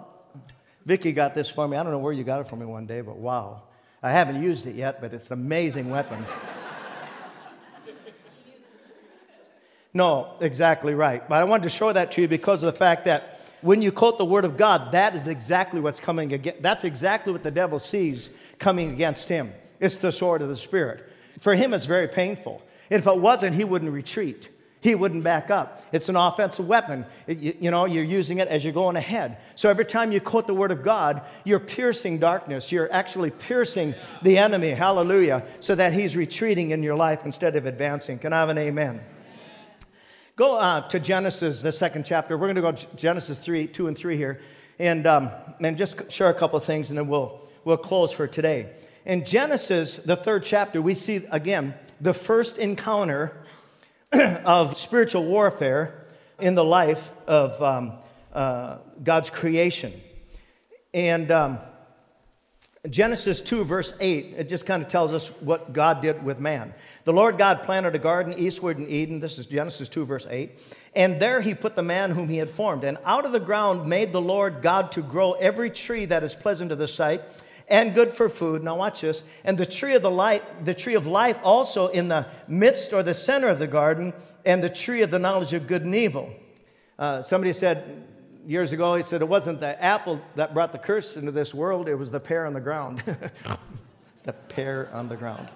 Vicky 0.85 1.11
got 1.11 1.35
this 1.35 1.49
for 1.49 1.67
me. 1.67 1.77
I 1.77 1.83
don't 1.83 1.91
know 1.91 1.99
where 1.99 2.13
you 2.13 2.23
got 2.23 2.41
it 2.41 2.49
for 2.49 2.55
me 2.55 2.65
one 2.65 2.87
day, 2.87 3.01
but 3.01 3.17
wow. 3.17 3.63
I 4.01 4.11
haven't 4.11 4.41
used 4.41 4.65
it 4.65 4.73
yet, 4.73 4.99
but 4.99 5.13
it's 5.13 5.29
an 5.29 5.33
amazing 5.33 5.91
weapon. 5.91 6.25
no, 9.93 10.35
exactly 10.41 10.95
right. 10.95 11.27
But 11.29 11.35
I 11.35 11.43
wanted 11.43 11.63
to 11.63 11.69
show 11.69 11.93
that 11.93 12.11
to 12.13 12.21
you 12.21 12.27
because 12.27 12.63
of 12.63 12.73
the 12.73 12.77
fact 12.77 13.05
that 13.05 13.39
when 13.61 13.83
you 13.83 13.91
quote 13.91 14.17
the 14.17 14.25
word 14.25 14.43
of 14.43 14.57
God, 14.57 14.91
that 14.93 15.15
is 15.15 15.27
exactly 15.27 15.79
what's 15.79 15.99
coming 15.99 16.33
against. 16.33 16.63
That's 16.63 16.83
exactly 16.83 17.31
what 17.31 17.43
the 17.43 17.51
devil 17.51 17.77
sees 17.77 18.29
coming 18.57 18.91
against 18.91 19.29
him. 19.29 19.53
It's 19.79 19.99
the 19.99 20.11
sword 20.11 20.41
of 20.41 20.47
the 20.47 20.55
Spirit. 20.55 21.07
For 21.39 21.53
him, 21.53 21.73
it's 21.73 21.85
very 21.85 22.07
painful. 22.07 22.63
If 22.91 23.07
it 23.07 23.17
wasn't, 23.17 23.55
he 23.55 23.63
wouldn't 23.63 23.91
retreat. 23.91 24.49
He 24.81 24.95
wouldn't 24.95 25.23
back 25.23 25.49
up. 25.49 25.81
It's 25.93 26.09
an 26.09 26.17
offensive 26.17 26.67
weapon. 26.67 27.05
It, 27.25 27.37
you, 27.37 27.55
you, 27.61 27.71
know, 27.71 27.85
you're 27.85 28.03
using 28.03 28.39
it 28.39 28.49
as 28.49 28.65
you're 28.65 28.73
going 28.73 28.97
ahead. 28.97 29.37
So 29.55 29.69
every 29.69 29.85
time 29.85 30.11
you 30.11 30.19
quote 30.19 30.45
the 30.45 30.53
word 30.53 30.71
of 30.71 30.83
God, 30.83 31.21
you're 31.45 31.59
piercing 31.59 32.19
darkness. 32.19 32.69
You're 32.71 32.91
actually 32.91 33.29
piercing 33.29 33.95
the 34.23 34.39
enemy. 34.39 34.71
Hallelujah. 34.71 35.45
So 35.61 35.73
that 35.75 35.93
he's 35.93 36.17
retreating 36.17 36.71
in 36.71 36.83
your 36.83 36.95
life 36.95 37.21
instead 37.23 37.55
of 37.55 37.65
advancing. 37.65 38.19
Can 38.19 38.33
I 38.33 38.39
have 38.41 38.49
an 38.49 38.57
amen? 38.57 39.01
Go 40.35 40.57
uh, 40.57 40.81
to 40.89 40.99
Genesis, 40.99 41.61
the 41.61 41.71
second 41.71 42.05
chapter. 42.05 42.37
We're 42.37 42.53
going 42.53 42.55
to 42.55 42.61
go 42.61 42.71
Genesis 42.97 43.39
3, 43.39 43.67
2 43.67 43.87
and 43.87 43.97
3 43.97 44.17
here, 44.17 44.41
and, 44.79 45.07
um, 45.07 45.29
and 45.61 45.77
just 45.77 46.11
share 46.11 46.29
a 46.29 46.33
couple 46.33 46.57
of 46.57 46.63
things, 46.65 46.89
and 46.89 46.97
then 46.97 47.07
we'll, 47.07 47.39
we'll 47.63 47.77
close 47.77 48.11
for 48.11 48.27
today. 48.27 48.73
In 49.05 49.23
Genesis, 49.23 49.97
the 49.97 50.15
third 50.15 50.43
chapter, 50.43 50.81
we 50.81 50.93
see 50.93 51.25
again 51.31 51.73
the 52.01 52.13
first 52.13 52.57
encounter 52.57 53.31
of 54.11 54.75
spiritual 54.75 55.23
warfare 55.25 56.07
in 56.39 56.55
the 56.55 56.65
life 56.65 57.11
of 57.27 57.61
um, 57.61 57.93
uh, 58.33 58.77
God's 59.03 59.29
creation. 59.29 59.93
And 60.95 61.29
um, 61.29 61.59
Genesis 62.89 63.39
2, 63.39 63.63
verse 63.65 63.95
8, 64.01 64.33
it 64.39 64.49
just 64.49 64.65
kind 64.65 64.81
of 64.81 64.89
tells 64.89 65.13
us 65.13 65.39
what 65.41 65.71
God 65.73 66.01
did 66.01 66.23
with 66.23 66.39
man. 66.39 66.73
The 67.03 67.13
Lord 67.13 67.37
God 67.37 67.61
planted 67.61 67.93
a 67.93 67.99
garden 67.99 68.33
eastward 68.35 68.77
in 68.77 68.87
Eden. 68.87 69.19
This 69.19 69.37
is 69.37 69.45
Genesis 69.45 69.87
2, 69.87 70.03
verse 70.05 70.25
8. 70.27 70.49
And 70.95 71.21
there 71.21 71.41
he 71.41 71.53
put 71.53 71.75
the 71.75 71.83
man 71.83 72.11
whom 72.11 72.29
he 72.29 72.37
had 72.37 72.49
formed. 72.49 72.83
And 72.83 72.97
out 73.05 73.25
of 73.25 73.31
the 73.31 73.39
ground 73.39 73.87
made 73.87 74.11
the 74.11 74.21
Lord 74.21 74.63
God 74.63 74.91
to 74.93 75.03
grow 75.03 75.33
every 75.33 75.69
tree 75.69 76.05
that 76.05 76.23
is 76.23 76.33
pleasant 76.33 76.71
to 76.71 76.75
the 76.75 76.87
sight 76.87 77.21
and 77.71 77.95
good 77.95 78.13
for 78.13 78.29
food. 78.29 78.63
Now 78.63 78.75
watch 78.75 79.01
this. 79.01 79.23
And 79.43 79.57
the 79.57 79.65
tree 79.65 79.95
of 79.95 80.01
the 80.01 80.11
life, 80.11 80.43
the 80.63 80.73
tree 80.73 80.93
of 80.93 81.07
life 81.07 81.39
also 81.41 81.87
in 81.87 82.09
the 82.09 82.27
midst 82.47 82.93
or 82.93 83.01
the 83.01 83.13
center 83.13 83.47
of 83.47 83.57
the 83.57 83.67
garden, 83.67 84.13
and 84.45 84.61
the 84.61 84.69
tree 84.69 85.01
of 85.01 85.09
the 85.09 85.17
knowledge 85.17 85.53
of 85.53 85.65
good 85.65 85.83
and 85.83 85.95
evil. 85.95 86.31
Uh, 86.99 87.23
somebody 87.23 87.53
said 87.53 88.05
years 88.45 88.73
ago, 88.73 88.95
he 88.95 89.03
said 89.03 89.21
it 89.21 89.27
wasn't 89.27 89.61
the 89.61 89.81
apple 89.81 90.21
that 90.35 90.53
brought 90.53 90.73
the 90.73 90.77
curse 90.77 91.15
into 91.15 91.31
this 91.31 91.53
world, 91.53 91.87
it 91.87 91.95
was 91.95 92.11
the 92.11 92.19
pear 92.19 92.45
on 92.45 92.53
the 92.53 92.59
ground. 92.59 93.01
the 94.23 94.33
pear 94.33 94.89
on 94.93 95.07
the 95.07 95.15
ground. 95.15 95.47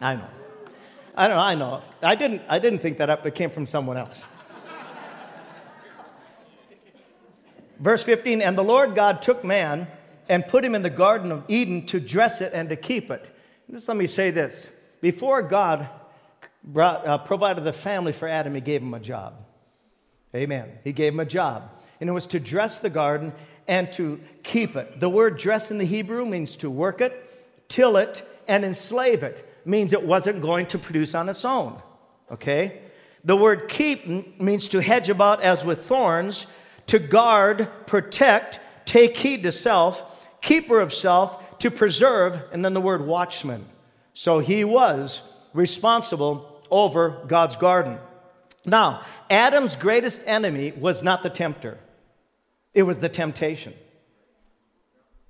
I 0.00 0.16
know. 0.16 0.28
I 1.16 1.28
know, 1.28 1.38
I 1.38 1.54
know. 1.54 1.82
I 2.02 2.14
didn't, 2.14 2.42
I 2.48 2.58
didn't 2.58 2.80
think 2.80 2.98
that 2.98 3.08
up, 3.08 3.24
it 3.26 3.34
came 3.34 3.50
from 3.50 3.66
someone 3.66 3.96
else. 3.96 4.24
Verse 7.78 8.04
15, 8.04 8.42
and 8.42 8.56
the 8.56 8.62
Lord 8.62 8.94
God 8.94 9.22
took 9.22 9.42
man 9.42 9.88
and 10.32 10.48
put 10.48 10.64
him 10.64 10.74
in 10.74 10.80
the 10.80 10.88
Garden 10.88 11.30
of 11.30 11.44
Eden 11.46 11.84
to 11.84 12.00
dress 12.00 12.40
it 12.40 12.54
and 12.54 12.70
to 12.70 12.76
keep 12.76 13.10
it. 13.10 13.22
Just 13.70 13.86
let 13.86 13.98
me 13.98 14.06
say 14.06 14.30
this. 14.30 14.72
Before 15.02 15.42
God 15.42 15.86
brought, 16.64 17.06
uh, 17.06 17.18
provided 17.18 17.64
the 17.64 17.72
family 17.74 18.12
for 18.12 18.26
Adam, 18.26 18.54
he 18.54 18.62
gave 18.62 18.80
him 18.80 18.94
a 18.94 18.98
job. 18.98 19.34
Amen. 20.34 20.70
He 20.84 20.94
gave 20.94 21.12
him 21.12 21.20
a 21.20 21.26
job. 21.26 21.70
And 22.00 22.08
it 22.08 22.14
was 22.14 22.26
to 22.28 22.40
dress 22.40 22.80
the 22.80 22.88
garden 22.88 23.34
and 23.68 23.92
to 23.92 24.20
keep 24.42 24.74
it. 24.74 25.00
The 25.00 25.10
word 25.10 25.36
dress 25.36 25.70
in 25.70 25.76
the 25.76 25.84
Hebrew 25.84 26.24
means 26.24 26.56
to 26.56 26.70
work 26.70 27.02
it, 27.02 27.12
till 27.68 27.98
it, 27.98 28.26
and 28.48 28.64
enslave 28.64 29.22
it. 29.22 29.46
Means 29.66 29.92
it 29.92 30.02
wasn't 30.02 30.40
going 30.40 30.64
to 30.66 30.78
produce 30.78 31.14
on 31.14 31.28
its 31.28 31.44
own. 31.44 31.78
Okay? 32.30 32.80
The 33.22 33.36
word 33.36 33.68
keep 33.68 34.40
means 34.40 34.66
to 34.68 34.80
hedge 34.80 35.10
about 35.10 35.42
as 35.42 35.62
with 35.62 35.82
thorns, 35.82 36.46
to 36.86 36.98
guard, 36.98 37.68
protect, 37.86 38.60
take 38.86 39.14
heed 39.18 39.42
to 39.42 39.52
self, 39.52 40.20
keeper 40.42 40.80
of 40.80 40.92
self, 40.92 41.58
to 41.60 41.70
preserve, 41.70 42.42
and 42.52 42.64
then 42.64 42.74
the 42.74 42.80
word 42.80 43.06
watchman. 43.06 43.64
So 44.12 44.40
he 44.40 44.64
was 44.64 45.22
responsible 45.54 46.60
over 46.70 47.22
God's 47.26 47.56
garden. 47.56 47.98
Now, 48.66 49.02
Adam's 49.30 49.76
greatest 49.76 50.20
enemy 50.26 50.72
was 50.72 51.02
not 51.02 51.22
the 51.22 51.30
tempter, 51.30 51.78
it 52.74 52.82
was 52.82 52.98
the 52.98 53.08
temptation. 53.08 53.74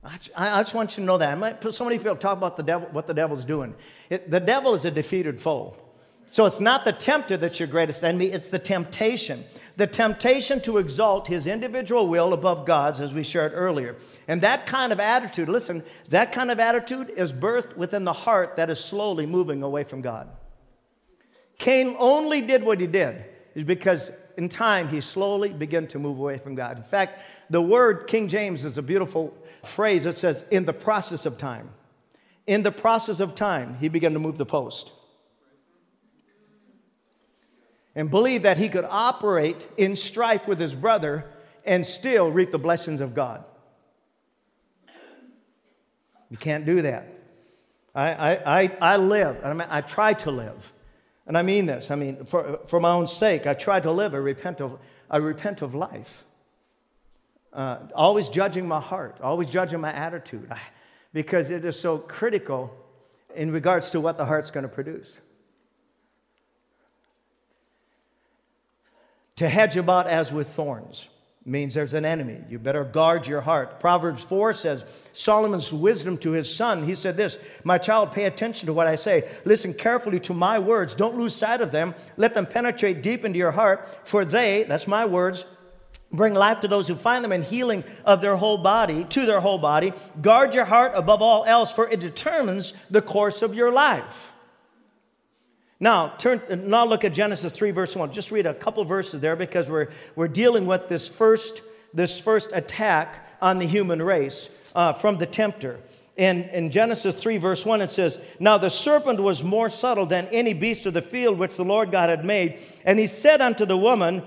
I, 0.04 0.62
just 0.62 0.75
want 0.75 0.97
you 0.97 1.02
to 1.02 1.07
know 1.07 1.19
that. 1.19 1.73
so 1.73 1.85
many 1.85 1.97
people 1.97 2.16
talk 2.16 2.37
about 2.37 2.57
the 2.57 2.64
devil, 2.64 2.88
what 2.90 3.07
the 3.07 3.14
devil's 3.14 3.45
doing. 3.45 3.76
It, 4.11 4.28
the 4.28 4.40
devil 4.40 4.75
is 4.75 4.85
a 4.85 4.90
defeated 4.90 5.40
foe. 5.40 5.76
So 6.32 6.46
it's 6.46 6.60
not 6.60 6.86
the 6.86 6.92
tempter 6.92 7.36
that's 7.36 7.60
your 7.60 7.68
greatest 7.68 8.02
enemy, 8.02 8.24
it's 8.24 8.48
the 8.48 8.58
temptation. 8.58 9.44
The 9.76 9.86
temptation 9.86 10.62
to 10.62 10.78
exalt 10.78 11.26
his 11.26 11.46
individual 11.46 12.06
will 12.06 12.32
above 12.32 12.64
God's, 12.64 13.02
as 13.02 13.12
we 13.12 13.22
shared 13.22 13.52
earlier. 13.54 13.96
And 14.26 14.40
that 14.40 14.64
kind 14.64 14.94
of 14.94 14.98
attitude, 14.98 15.50
listen, 15.50 15.84
that 16.08 16.32
kind 16.32 16.50
of 16.50 16.58
attitude 16.58 17.10
is 17.10 17.34
birthed 17.34 17.76
within 17.76 18.04
the 18.04 18.14
heart 18.14 18.56
that 18.56 18.70
is 18.70 18.82
slowly 18.82 19.26
moving 19.26 19.62
away 19.62 19.84
from 19.84 20.00
God. 20.00 20.26
Cain 21.58 21.94
only 21.98 22.40
did 22.40 22.64
what 22.64 22.80
he 22.80 22.86
did 22.86 23.22
is 23.54 23.64
because 23.64 24.10
in 24.38 24.48
time 24.48 24.88
he 24.88 25.02
slowly 25.02 25.50
began 25.50 25.86
to 25.88 25.98
move 25.98 26.18
away 26.18 26.38
from 26.38 26.54
God. 26.54 26.78
In 26.78 26.82
fact, 26.82 27.18
the 27.50 27.60
word 27.60 28.06
King 28.06 28.28
James 28.28 28.64
is 28.64 28.78
a 28.78 28.82
beautiful 28.82 29.36
phrase 29.62 30.04
that 30.04 30.16
says, 30.16 30.46
in 30.50 30.64
the 30.64 30.72
process 30.72 31.26
of 31.26 31.36
time. 31.36 31.68
In 32.46 32.62
the 32.62 32.72
process 32.72 33.20
of 33.20 33.34
time, 33.34 33.76
he 33.80 33.90
began 33.90 34.14
to 34.14 34.18
move 34.18 34.38
the 34.38 34.46
post 34.46 34.92
and 37.94 38.11
believed 38.11 38.44
that 38.44 38.58
he 38.58 38.68
could 38.68 38.87
operate 38.88 39.68
in 39.76 39.96
strife 39.96 40.49
with 40.49 40.58
his 40.58 40.75
brother 40.75 41.26
and 41.64 41.87
still 41.87 42.30
reap 42.30 42.50
the 42.50 42.58
blessings 42.58 43.00
of 43.00 43.14
God. 43.14 43.44
You 46.30 46.37
can't 46.38 46.64
do 46.64 46.82
that. 46.82 47.06
I, 47.94 48.12
I, 48.12 48.61
I, 48.61 48.76
I 48.80 48.96
live, 48.96 49.38
I, 49.44 49.52
mean, 49.52 49.68
I 49.70 49.82
try 49.82 50.14
to 50.14 50.30
live. 50.30 50.72
And 51.26 51.37
I 51.37 51.42
mean 51.42 51.66
this, 51.66 51.90
I 51.90 51.94
mean, 51.94 52.25
for, 52.25 52.58
for 52.66 52.80
my 52.80 52.92
own 52.92 53.06
sake, 53.06 53.46
I 53.46 53.54
try 53.54 53.80
to 53.80 53.92
live 53.92 54.14
a 54.14 54.20
repent 54.20 54.61
of, 54.61 54.78
a 55.11 55.20
repent 55.20 55.62
of 55.62 55.75
life. 55.75 56.25
Uh, 57.52 57.78
always 57.94 58.30
judging 58.30 58.66
my 58.66 58.80
heart, 58.80 59.18
always 59.22 59.50
judging 59.50 59.80
my 59.80 59.92
attitude, 59.92 60.49
I, 60.50 60.58
because 61.12 61.50
it 61.50 61.66
is 61.66 61.78
so 61.78 61.99
critical 61.99 62.75
in 63.34 63.52
regards 63.52 63.90
to 63.90 64.00
what 64.00 64.16
the 64.16 64.25
heart's 64.25 64.50
going 64.50 64.62
to 64.62 64.68
produce. 64.68 65.20
To 69.42 69.49
hedge 69.49 69.76
about 69.76 70.07
as 70.07 70.33
with 70.33 70.46
thorns 70.46 71.09
means 71.44 71.74
there's 71.74 71.94
an 71.94 72.05
enemy. 72.05 72.38
You 72.48 72.61
better 72.61 72.85
guard 72.85 73.26
your 73.26 73.40
heart. 73.40 73.81
Proverbs 73.81 74.22
4 74.22 74.52
says, 74.52 75.11
Solomon's 75.12 75.72
wisdom 75.72 76.16
to 76.18 76.31
his 76.31 76.55
son, 76.55 76.85
he 76.85 76.94
said 76.94 77.16
this 77.16 77.38
My 77.64 77.76
child, 77.76 78.12
pay 78.12 78.26
attention 78.26 78.66
to 78.66 78.72
what 78.72 78.87
I 78.87 78.94
say. 78.94 79.28
Listen 79.44 79.74
carefully 79.74 80.20
to 80.20 80.33
my 80.33 80.61
words. 80.61 80.94
Don't 80.94 81.16
lose 81.16 81.35
sight 81.35 81.61
of 81.61 81.72
them. 81.72 81.96
Let 82.16 82.35
them 82.35 82.46
penetrate 82.46 83.02
deep 83.02 83.24
into 83.24 83.37
your 83.37 83.50
heart, 83.50 83.85
for 84.07 84.24
they, 84.24 84.62
that's 84.62 84.87
my 84.87 85.07
words, 85.07 85.44
bring 86.12 86.35
life 86.35 86.61
to 86.61 86.68
those 86.68 86.87
who 86.87 86.94
find 86.94 87.24
them 87.24 87.33
and 87.33 87.42
healing 87.42 87.83
of 88.05 88.20
their 88.20 88.37
whole 88.37 88.59
body, 88.59 89.02
to 89.07 89.26
their 89.26 89.40
whole 89.40 89.59
body. 89.59 89.92
Guard 90.20 90.55
your 90.55 90.66
heart 90.66 90.92
above 90.94 91.20
all 91.20 91.44
else, 91.46 91.72
for 91.72 91.88
it 91.88 91.98
determines 91.98 92.70
the 92.90 93.02
course 93.02 93.42
of 93.42 93.57
your 93.57 93.72
life. 93.72 94.32
Now, 95.83 96.11
turn, 96.11 96.40
now 96.71 96.87
look 96.87 97.05
at 97.05 97.12
Genesis 97.12 97.51
3, 97.51 97.73
verse 97.73 97.97
1. 97.97 98.12
Just 98.12 98.31
read 98.31 98.47
a 98.47 98.55
couple 98.55 98.85
verses 98.85 99.21
there 99.21 99.35
because 99.35 99.68
we're, 99.68 99.88
we're 100.14 100.29
dealing 100.29 100.64
with 100.64 100.88
this 100.88 101.09
first, 101.09 101.61
this 101.92 102.21
first 102.21 102.53
attack 102.55 103.29
on 103.42 103.59
the 103.59 103.66
human 103.66 104.01
race 104.01 104.49
uh, 104.77 104.92
from 104.92 105.18
the 105.18 105.27
tempter. 105.27 105.81
In, 106.16 106.45
in 106.51 106.71
Genesis 106.71 107.21
3, 107.21 107.38
verse 107.38 107.66
1, 107.66 107.81
it 107.81 107.90
says, 107.90 108.25
Now 108.38 108.59
the 108.59 108.71
serpent 108.71 109.18
was 109.18 109.42
more 109.42 109.68
subtle 109.68 110.07
than 110.07 110.27
any 110.27 110.55
beast 110.55 110.87
of 110.87 110.95
the 110.95 111.03
field 111.03 111.37
which 111.37 111.57
the 111.57 111.64
Lord 111.64 111.90
God 111.90 112.11
had 112.11 112.25
made. 112.25 112.61
And 112.85 112.97
he 113.01 113.09
said 113.09 113.40
unto 113.40 113.66
the 113.66 113.77
woman, 113.77 114.23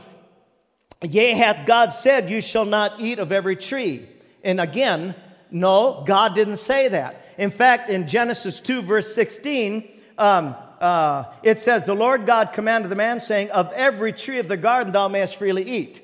Yea, 1.04 1.36
hath 1.36 1.66
God 1.66 1.94
said, 1.94 2.30
You 2.30 2.42
shall 2.42 2.66
not 2.66 3.00
eat 3.00 3.18
of 3.18 3.32
every 3.32 3.56
tree. 3.56 4.06
And 4.44 4.60
again, 4.60 5.16
no, 5.52 6.04
God 6.06 6.36
didn't 6.36 6.58
say 6.58 6.90
that. 6.90 7.34
In 7.38 7.50
fact, 7.50 7.90
in 7.90 8.10
Genesis 8.10 8.60
2, 8.60 8.82
verse 8.82 9.16
16, 9.16 9.90
um, 10.18 10.54
uh, 10.80 11.26
it 11.44 11.60
says, 11.60 11.86
The 11.86 11.96
Lord 11.96 12.26
God 12.26 12.54
commanded 12.54 12.90
the 12.90 12.96
man, 12.96 13.20
saying, 13.20 13.52
Of 13.52 13.72
every 13.74 14.14
tree 14.14 14.40
of 14.40 14.48
the 14.48 14.58
garden 14.58 14.94
thou 14.94 15.08
mayest 15.08 15.36
freely 15.36 15.64
eat. 15.64 16.02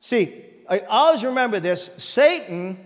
See, 0.00 0.32
I 0.68 0.80
always 0.80 1.24
remember 1.24 1.60
this. 1.60 1.90
Satan, 1.98 2.78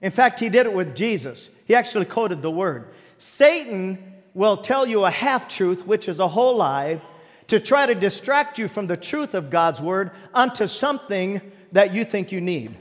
in 0.00 0.10
fact, 0.10 0.40
he 0.40 0.48
did 0.48 0.66
it 0.66 0.72
with 0.72 0.94
Jesus. 0.94 1.50
He 1.66 1.74
actually 1.74 2.04
quoted 2.04 2.42
the 2.42 2.50
word. 2.50 2.88
Satan 3.18 3.98
will 4.34 4.58
tell 4.58 4.86
you 4.86 5.04
a 5.04 5.10
half 5.10 5.48
truth, 5.48 5.86
which 5.86 6.08
is 6.08 6.20
a 6.20 6.28
whole 6.28 6.56
lie, 6.56 7.00
to 7.48 7.58
try 7.58 7.86
to 7.86 7.94
distract 7.94 8.58
you 8.58 8.68
from 8.68 8.86
the 8.86 8.96
truth 8.96 9.34
of 9.34 9.50
God's 9.50 9.80
word 9.80 10.10
unto 10.34 10.66
something 10.66 11.40
that 11.72 11.94
you 11.94 12.04
think 12.04 12.30
you 12.32 12.40
need. 12.40 12.74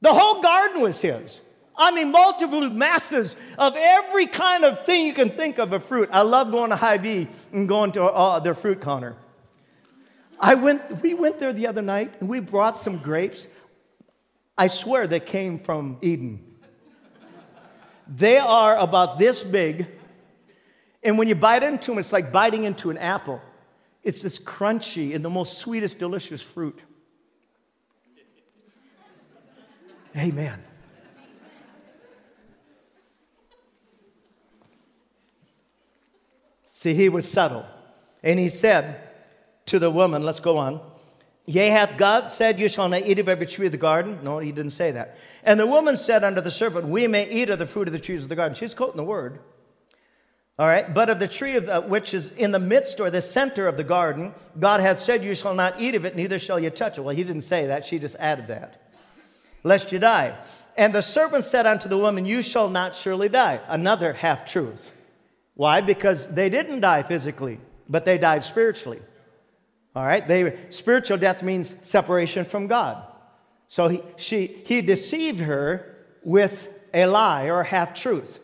The 0.00 0.12
whole 0.12 0.42
garden 0.42 0.82
was 0.82 1.00
his. 1.00 1.40
I 1.76 1.90
mean, 1.92 2.10
multiple 2.10 2.68
masses 2.70 3.34
of 3.58 3.74
every 3.76 4.26
kind 4.26 4.64
of 4.64 4.84
thing 4.84 5.06
you 5.06 5.14
can 5.14 5.30
think 5.30 5.58
of 5.58 5.72
a 5.72 5.80
fruit. 5.80 6.08
I 6.12 6.22
love 6.22 6.52
going 6.52 6.70
to 6.70 6.76
Hy-Vee 6.76 7.28
and 7.52 7.68
going 7.68 7.92
to 7.92 8.04
uh, 8.04 8.38
their 8.40 8.54
fruit 8.54 8.80
counter. 8.80 9.16
I 10.38 10.54
went, 10.54 11.02
we 11.02 11.14
went 11.14 11.38
there 11.38 11.52
the 11.52 11.66
other 11.66 11.82
night 11.82 12.14
and 12.20 12.28
we 12.28 12.40
brought 12.40 12.76
some 12.76 12.98
grapes. 12.98 13.48
I 14.56 14.66
swear 14.66 15.06
they 15.06 15.20
came 15.20 15.58
from 15.58 15.98
Eden. 16.02 16.44
They 18.06 18.36
are 18.36 18.76
about 18.76 19.18
this 19.18 19.42
big, 19.42 19.86
and 21.02 21.16
when 21.16 21.28
you 21.28 21.34
bite 21.34 21.62
into 21.62 21.92
them, 21.92 21.98
it's 21.98 22.12
like 22.12 22.30
biting 22.30 22.64
into 22.64 22.90
an 22.90 22.98
apple. 22.98 23.40
It's 24.02 24.20
this 24.20 24.38
crunchy 24.38 25.14
and 25.14 25.24
the 25.24 25.30
most 25.30 25.58
sweetest, 25.58 25.98
delicious 25.98 26.42
fruit. 26.42 26.82
Amen. 30.16 30.62
See, 36.82 36.94
he 36.94 37.08
was 37.08 37.30
subtle. 37.30 37.64
And 38.24 38.40
he 38.40 38.48
said 38.48 38.96
to 39.66 39.78
the 39.78 39.88
woman, 39.88 40.24
let's 40.24 40.40
go 40.40 40.56
on, 40.56 40.80
Yea, 41.46 41.68
hath 41.68 41.96
God 41.96 42.32
said, 42.32 42.58
You 42.58 42.68
shall 42.68 42.88
not 42.88 43.02
eat 43.02 43.20
of 43.20 43.28
every 43.28 43.46
tree 43.46 43.66
of 43.66 43.72
the 43.72 43.78
garden? 43.78 44.18
No, 44.24 44.40
he 44.40 44.50
didn't 44.50 44.72
say 44.72 44.90
that. 44.90 45.16
And 45.44 45.60
the 45.60 45.66
woman 45.68 45.96
said 45.96 46.24
unto 46.24 46.40
the 46.40 46.50
serpent, 46.50 46.88
We 46.88 47.06
may 47.06 47.30
eat 47.30 47.50
of 47.50 47.60
the 47.60 47.66
fruit 47.66 47.86
of 47.86 47.92
the 47.92 48.00
trees 48.00 48.24
of 48.24 48.28
the 48.28 48.34
garden. 48.34 48.56
She's 48.56 48.74
quoting 48.74 48.96
the 48.96 49.04
word. 49.04 49.38
All 50.58 50.66
right, 50.66 50.92
but 50.92 51.08
of 51.08 51.20
the 51.20 51.28
tree 51.28 51.54
of 51.54 51.66
the, 51.66 51.82
which 51.82 52.14
is 52.14 52.32
in 52.32 52.50
the 52.50 52.58
midst 52.58 52.98
or 52.98 53.10
the 53.10 53.22
center 53.22 53.68
of 53.68 53.76
the 53.76 53.84
garden, 53.84 54.34
God 54.58 54.80
hath 54.80 54.98
said, 54.98 55.22
You 55.22 55.36
shall 55.36 55.54
not 55.54 55.80
eat 55.80 55.94
of 55.94 56.04
it, 56.04 56.16
neither 56.16 56.40
shall 56.40 56.58
you 56.58 56.70
touch 56.70 56.98
it. 56.98 57.02
Well, 57.02 57.14
he 57.14 57.22
didn't 57.22 57.42
say 57.42 57.66
that, 57.66 57.84
she 57.84 58.00
just 58.00 58.16
added 58.18 58.48
that. 58.48 58.90
Lest 59.62 59.92
you 59.92 60.00
die. 60.00 60.36
And 60.76 60.92
the 60.92 61.00
serpent 61.00 61.44
said 61.44 61.64
unto 61.64 61.88
the 61.88 61.98
woman, 61.98 62.26
You 62.26 62.42
shall 62.42 62.68
not 62.68 62.96
surely 62.96 63.28
die. 63.28 63.60
Another 63.68 64.14
half 64.14 64.46
truth. 64.46 64.92
Why? 65.54 65.80
Because 65.80 66.28
they 66.28 66.48
didn't 66.48 66.80
die 66.80 67.02
physically, 67.02 67.60
but 67.88 68.04
they 68.04 68.18
died 68.18 68.44
spiritually. 68.44 69.00
All 69.94 70.04
right? 70.04 70.26
They, 70.26 70.56
spiritual 70.70 71.18
death 71.18 71.42
means 71.42 71.76
separation 71.86 72.44
from 72.44 72.66
God. 72.66 73.04
So 73.68 73.88
he, 73.88 74.02
she, 74.16 74.46
he 74.46 74.80
deceived 74.80 75.40
her 75.40 75.96
with 76.22 76.80
a 76.94 77.06
lie 77.06 77.50
or 77.50 77.62
half 77.64 77.94
truth. 77.94 78.38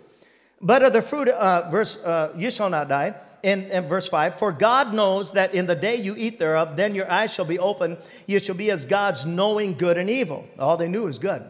But 0.61 0.83
of 0.83 0.93
the 0.93 1.03
fruit, 1.03 1.29
uh, 1.29 1.71
verse, 1.71 1.97
uh, 2.03 2.35
you 2.37 2.51
shall 2.51 2.71
not 2.71 2.89
die. 2.89 3.15
In, 3.43 3.65
in 3.67 3.85
verse 3.85 4.09
5, 4.09 4.37
for 4.39 4.51
God 4.51 4.93
knows 4.93 5.33
that 5.33 5.55
in 5.55 5.67
the 5.67 5.77
day 5.77 5.95
you 5.95 6.15
eat 6.19 6.41
thereof, 6.41 6.77
then 6.77 6.95
your 6.97 7.09
eyes 7.09 7.33
shall 7.33 7.45
be 7.45 7.59
open. 7.59 7.97
You 8.27 8.41
shall 8.41 8.57
be 8.57 8.69
as 8.71 8.85
gods, 8.85 9.25
knowing 9.25 9.75
good 9.75 9.97
and 9.97 10.11
evil. 10.11 10.45
All 10.59 10.77
they 10.77 10.89
knew 10.89 11.05
was 11.05 11.21
good. 11.21 11.45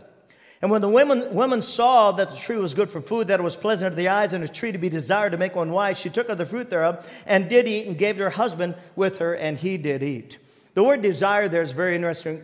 And 0.61 0.71
when 0.71 0.81
the 0.81 0.88
women, 0.88 1.35
women 1.35 1.62
saw 1.62 2.11
that 2.12 2.31
the 2.31 2.37
tree 2.37 2.57
was 2.57 2.75
good 2.75 2.90
for 2.90 3.01
food, 3.01 3.29
that 3.29 3.38
it 3.38 3.44
was 3.44 3.55
pleasant 3.55 3.92
to 3.92 3.97
the 3.97 4.09
eyes, 4.09 4.33
and 4.33 4.42
a 4.42 4.49
tree 4.49 4.73
to 4.73 4.79
be 4.79 4.88
desired 4.88 5.33
to 5.33 5.38
make 5.38 5.55
one 5.55 5.71
wise, 5.71 5.99
she 5.99 6.11
took 6.11 6.29
of 6.29 6.38
the 6.38 6.47
fruit 6.47 6.68
thereof 6.68 7.09
and 7.27 7.49
did 7.49 7.68
eat, 7.68 7.87
and 7.87 7.97
gave 7.97 8.16
to 8.16 8.25
her 8.25 8.31
husband 8.31 8.75
with 8.97 9.18
her, 9.18 9.35
and 9.35 9.59
he 9.59 9.77
did 9.77 10.03
eat. 10.03 10.38
The 10.75 10.83
word 10.83 11.03
desire 11.03 11.49
there 11.49 11.62
is 11.62 11.73
very 11.73 11.94
interesting. 11.94 12.42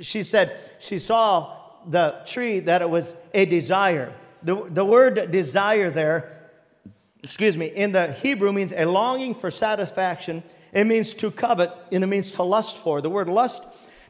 She 0.00 0.22
said 0.22 0.56
she 0.78 0.98
saw 0.98 1.56
the 1.86 2.20
tree 2.26 2.60
that 2.60 2.82
it 2.82 2.88
was 2.88 3.14
a 3.34 3.44
desire. 3.44 4.12
The, 4.42 4.64
the 4.68 4.84
word 4.84 5.30
desire 5.30 5.90
there, 5.90 6.30
excuse 7.22 7.56
me, 7.56 7.66
in 7.66 7.92
the 7.92 8.12
Hebrew 8.12 8.52
means 8.52 8.72
a 8.72 8.86
longing 8.86 9.34
for 9.34 9.50
satisfaction. 9.50 10.42
It 10.72 10.84
means 10.84 11.14
to 11.14 11.30
covet, 11.30 11.70
and 11.92 12.04
it 12.04 12.06
means 12.06 12.32
to 12.32 12.42
lust 12.42 12.78
for. 12.78 13.00
The 13.00 13.10
word 13.10 13.28
lust 13.28 13.62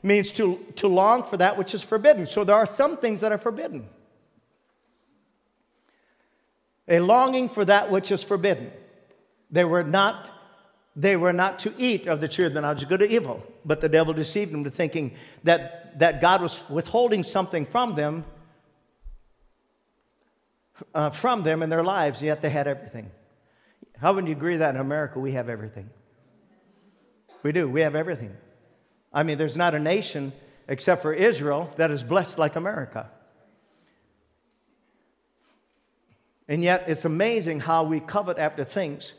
means 0.02 0.32
to, 0.32 0.58
to 0.76 0.88
long 0.88 1.22
for 1.22 1.36
that 1.36 1.56
which 1.56 1.74
is 1.74 1.82
forbidden. 1.82 2.26
So 2.26 2.44
there 2.44 2.56
are 2.56 2.66
some 2.66 2.96
things 2.96 3.20
that 3.20 3.32
are 3.32 3.38
forbidden. 3.38 3.88
A 6.88 7.00
longing 7.00 7.48
for 7.48 7.64
that 7.64 7.90
which 7.90 8.10
is 8.10 8.22
forbidden. 8.22 8.70
They 9.50 9.64
were 9.64 9.84
not 9.84 10.30
they 10.96 11.16
were 11.16 11.32
not 11.32 11.60
to 11.60 11.72
eat 11.78 12.06
of 12.08 12.20
the 12.20 12.28
tree 12.28 12.46
of 12.46 12.52
the 12.52 12.60
knowledge 12.60 12.82
of 12.82 12.88
good 12.88 13.02
or 13.02 13.06
evil. 13.06 13.42
But 13.64 13.80
the 13.80 13.88
devil 13.88 14.12
deceived 14.12 14.52
them 14.52 14.64
to 14.64 14.70
thinking 14.70 15.14
that, 15.44 15.98
that 15.98 16.20
God 16.20 16.42
was 16.42 16.68
withholding 16.68 17.22
something 17.22 17.64
from 17.64 17.94
them, 17.94 18.24
uh, 20.94 21.10
from 21.10 21.42
them 21.42 21.62
in 21.62 21.70
their 21.70 21.84
lives, 21.84 22.22
yet 22.22 22.42
they 22.42 22.50
had 22.50 22.66
everything. 22.66 23.10
How 23.98 24.12
would 24.12 24.26
you 24.26 24.32
agree 24.32 24.56
that 24.56 24.74
in 24.74 24.80
America 24.80 25.18
we 25.18 25.32
have 25.32 25.48
everything? 25.48 25.90
We 27.42 27.52
do, 27.52 27.68
we 27.68 27.82
have 27.82 27.94
everything. 27.94 28.36
I 29.12 29.22
mean, 29.22 29.38
there's 29.38 29.56
not 29.56 29.74
a 29.74 29.78
nation 29.78 30.32
except 30.68 31.02
for 31.02 31.12
Israel 31.12 31.72
that 31.76 31.90
is 31.90 32.02
blessed 32.02 32.38
like 32.38 32.56
America. 32.56 33.10
And 36.48 36.62
yet, 36.62 36.84
it's 36.88 37.04
amazing 37.04 37.60
how 37.60 37.84
we 37.84 38.00
covet 38.00 38.38
after 38.38 38.64
things 38.64 39.12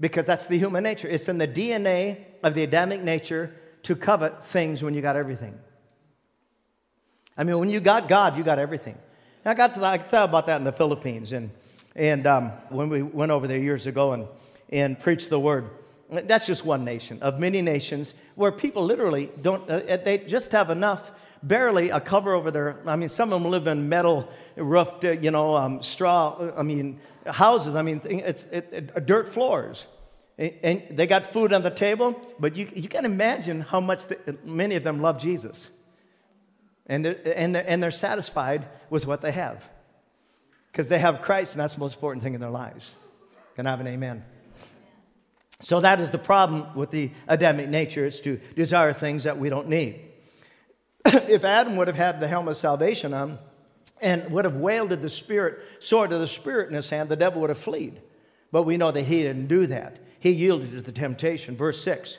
because 0.00 0.26
that's 0.26 0.46
the 0.46 0.58
human 0.58 0.82
nature. 0.82 1.08
It's 1.08 1.28
in 1.28 1.38
the 1.38 1.46
DNA 1.46 2.24
of 2.42 2.54
the 2.54 2.64
Adamic 2.64 3.02
nature 3.02 3.54
to 3.84 3.94
covet 3.94 4.44
things 4.44 4.82
when 4.82 4.94
you 4.94 5.00
got 5.00 5.16
everything. 5.16 5.58
I 7.36 7.44
mean, 7.44 7.58
when 7.58 7.70
you 7.70 7.80
got 7.80 8.08
God, 8.08 8.36
you 8.36 8.44
got 8.44 8.58
everything. 8.58 8.98
I 9.44 9.54
got 9.54 9.74
to, 9.74 9.84
I 9.84 9.98
thought 9.98 10.28
about 10.28 10.46
that 10.46 10.56
in 10.56 10.64
the 10.64 10.72
Philippines, 10.72 11.32
and, 11.32 11.50
and 11.94 12.26
um, 12.26 12.48
when 12.70 12.88
we 12.88 13.02
went 13.02 13.30
over 13.30 13.46
there 13.46 13.58
years 13.58 13.86
ago 13.86 14.12
and, 14.12 14.26
and 14.70 14.98
preached 14.98 15.30
the 15.30 15.38
word. 15.38 15.68
That's 16.10 16.46
just 16.46 16.64
one 16.64 16.84
nation 16.84 17.18
of 17.22 17.40
many 17.40 17.62
nations 17.62 18.14
where 18.34 18.52
people 18.52 18.84
literally 18.84 19.30
don't, 19.40 19.68
uh, 19.70 19.96
they 19.96 20.18
just 20.18 20.52
have 20.52 20.70
enough, 20.70 21.10
barely 21.42 21.90
a 21.90 22.00
cover 22.00 22.34
over 22.34 22.50
their, 22.50 22.78
I 22.86 22.96
mean, 22.96 23.08
some 23.08 23.32
of 23.32 23.42
them 23.42 23.50
live 23.50 23.66
in 23.66 23.88
metal 23.88 24.28
roofed, 24.56 25.04
uh, 25.04 25.12
you 25.12 25.30
know, 25.30 25.56
um, 25.56 25.82
straw, 25.82 26.52
I 26.56 26.62
mean, 26.62 27.00
houses. 27.26 27.74
I 27.74 27.82
mean, 27.82 28.00
it's 28.04 28.44
it, 28.44 28.68
it, 28.72 29.06
dirt 29.06 29.28
floors. 29.28 29.86
And 30.36 30.82
they 30.90 31.06
got 31.06 31.24
food 31.24 31.52
on 31.52 31.62
the 31.62 31.70
table, 31.70 32.20
but 32.40 32.56
you, 32.56 32.68
you 32.74 32.88
can 32.88 33.04
imagine 33.04 33.60
how 33.60 33.80
much 33.80 34.06
the, 34.06 34.36
many 34.44 34.74
of 34.74 34.82
them 34.82 35.00
love 35.00 35.20
Jesus. 35.20 35.70
And 36.86 37.04
they're, 37.04 37.18
and, 37.36 37.54
they're, 37.54 37.64
and 37.66 37.82
they're 37.82 37.92
satisfied 37.92 38.66
with 38.90 39.06
what 39.06 39.20
they 39.20 39.30
have. 39.30 39.68
Because 40.72 40.88
they 40.88 40.98
have 40.98 41.22
Christ, 41.22 41.52
and 41.52 41.60
that's 41.60 41.74
the 41.74 41.80
most 41.80 41.94
important 41.94 42.24
thing 42.24 42.34
in 42.34 42.40
their 42.40 42.50
lives. 42.50 42.94
Can 43.54 43.68
I 43.68 43.70
have 43.70 43.80
an 43.80 43.86
amen? 43.86 44.24
So 45.60 45.80
that 45.80 46.00
is 46.00 46.10
the 46.10 46.18
problem 46.18 46.74
with 46.74 46.90
the 46.90 47.10
Adamic 47.28 47.68
nature, 47.68 48.04
it's 48.04 48.20
to 48.20 48.38
desire 48.54 48.92
things 48.92 49.24
that 49.24 49.38
we 49.38 49.48
don't 49.48 49.68
need. 49.68 50.00
if 51.04 51.44
Adam 51.44 51.76
would 51.76 51.86
have 51.86 51.96
had 51.96 52.20
the 52.20 52.28
helmet 52.28 52.52
of 52.52 52.56
salvation 52.56 53.14
on 53.14 53.38
and 54.02 54.30
would 54.32 54.44
have 54.44 54.56
wielded 54.56 55.02
the 55.02 55.08
spirit, 55.08 55.58
sword 55.78 56.12
of 56.12 56.20
the 56.20 56.26
spirit 56.26 56.68
in 56.68 56.74
his 56.74 56.90
hand, 56.90 57.08
the 57.08 57.16
devil 57.16 57.40
would 57.40 57.50
have 57.50 57.58
fled. 57.58 58.02
But 58.50 58.64
we 58.64 58.76
know 58.76 58.90
that 58.90 59.02
he 59.02 59.22
didn't 59.22 59.46
do 59.46 59.66
that. 59.66 59.98
He 60.18 60.30
yielded 60.30 60.70
to 60.72 60.80
the 60.80 60.92
temptation. 60.92 61.56
Verse 61.56 61.82
6. 61.82 62.18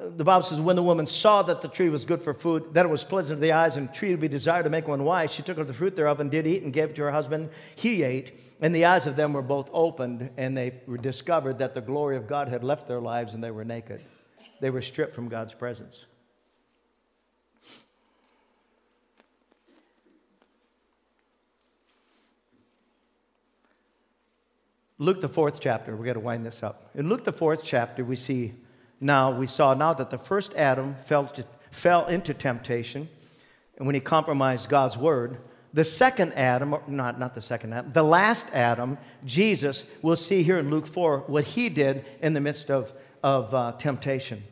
The 0.00 0.22
Bible 0.22 0.44
says, 0.44 0.60
when 0.60 0.76
the 0.76 0.82
woman 0.84 1.06
saw 1.06 1.42
that 1.42 1.60
the 1.60 1.66
tree 1.66 1.88
was 1.88 2.04
good 2.04 2.22
for 2.22 2.32
food, 2.32 2.72
that 2.74 2.86
it 2.86 2.88
was 2.88 3.02
pleasant 3.02 3.38
to 3.38 3.40
the 3.40 3.50
eyes, 3.50 3.76
and 3.76 3.92
tree 3.92 4.10
to 4.10 4.16
be 4.16 4.28
desired 4.28 4.62
to 4.62 4.70
make 4.70 4.86
one 4.86 5.02
wise, 5.02 5.32
she 5.32 5.42
took 5.42 5.58
of 5.58 5.66
the 5.66 5.72
fruit 5.72 5.96
thereof 5.96 6.20
and 6.20 6.30
did 6.30 6.46
eat 6.46 6.62
and 6.62 6.72
gave 6.72 6.90
it 6.90 6.96
to 6.96 7.02
her 7.02 7.10
husband. 7.10 7.50
He 7.74 8.04
ate, 8.04 8.38
and 8.60 8.72
the 8.72 8.84
eyes 8.84 9.08
of 9.08 9.16
them 9.16 9.32
were 9.32 9.42
both 9.42 9.68
opened, 9.72 10.30
and 10.36 10.56
they 10.56 10.72
discovered 11.00 11.58
that 11.58 11.74
the 11.74 11.80
glory 11.80 12.16
of 12.16 12.28
God 12.28 12.48
had 12.48 12.62
left 12.62 12.86
their 12.86 13.00
lives 13.00 13.34
and 13.34 13.42
they 13.42 13.50
were 13.50 13.64
naked. 13.64 14.00
They 14.60 14.70
were 14.70 14.82
stripped 14.82 15.14
from 15.14 15.28
God's 15.28 15.52
presence. 15.52 16.06
Luke, 25.00 25.20
the 25.20 25.28
fourth 25.28 25.60
chapter, 25.60 25.96
we're 25.96 26.04
going 26.04 26.14
to 26.14 26.20
wind 26.20 26.46
this 26.46 26.62
up. 26.62 26.90
In 26.94 27.08
Luke, 27.08 27.24
the 27.24 27.32
fourth 27.32 27.64
chapter, 27.64 28.04
we 28.04 28.14
see 28.16 28.54
now, 29.00 29.30
we 29.30 29.46
saw 29.46 29.74
now 29.74 29.94
that 29.94 30.10
the 30.10 30.18
first 30.18 30.54
Adam 30.54 30.94
fell, 30.94 31.26
to, 31.26 31.44
fell 31.70 32.06
into 32.06 32.34
temptation, 32.34 33.08
and 33.76 33.86
when 33.86 33.94
he 33.94 34.00
compromised 34.00 34.68
God's 34.68 34.98
word, 34.98 35.38
the 35.72 35.84
second 35.84 36.32
Adam, 36.32 36.74
not, 36.88 37.18
not 37.18 37.34
the 37.34 37.40
second 37.40 37.72
Adam, 37.74 37.92
the 37.92 38.02
last 38.02 38.48
Adam, 38.52 38.98
Jesus, 39.24 39.84
we'll 40.02 40.16
see 40.16 40.42
here 40.42 40.58
in 40.58 40.70
Luke 40.70 40.86
4 40.86 41.24
what 41.26 41.44
he 41.44 41.68
did 41.68 42.04
in 42.20 42.32
the 42.32 42.40
midst 42.40 42.70
of, 42.70 42.92
of 43.22 43.54
uh, 43.54 43.72
temptation. 43.78 44.42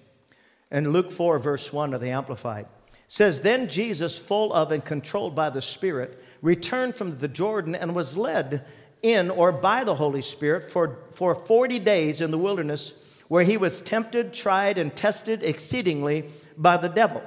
In 0.70 0.90
Luke 0.90 1.10
4, 1.10 1.38
verse 1.38 1.72
1 1.72 1.94
of 1.94 2.00
the 2.00 2.10
Amplified, 2.10 2.66
says, 3.08 3.42
Then 3.42 3.68
Jesus, 3.68 4.18
full 4.18 4.52
of 4.52 4.70
and 4.72 4.84
controlled 4.84 5.34
by 5.34 5.50
the 5.50 5.62
Spirit, 5.62 6.22
returned 6.42 6.94
from 6.94 7.18
the 7.18 7.28
Jordan 7.28 7.74
and 7.74 7.94
was 7.94 8.16
led 8.16 8.64
in 9.02 9.30
or 9.30 9.52
by 9.52 9.84
the 9.84 9.94
Holy 9.94 10.22
Spirit 10.22 10.70
for, 10.70 10.98
for 11.14 11.34
40 11.34 11.78
days 11.78 12.20
in 12.20 12.30
the 12.30 12.38
wilderness, 12.38 12.92
where 13.28 13.44
he 13.44 13.56
was 13.56 13.80
tempted, 13.80 14.32
tried, 14.32 14.78
and 14.78 14.94
tested 14.94 15.42
exceedingly 15.42 16.24
by 16.56 16.76
the 16.76 16.88
devil. 16.88 17.22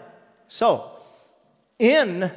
So, 0.47 0.91
in 1.77 2.31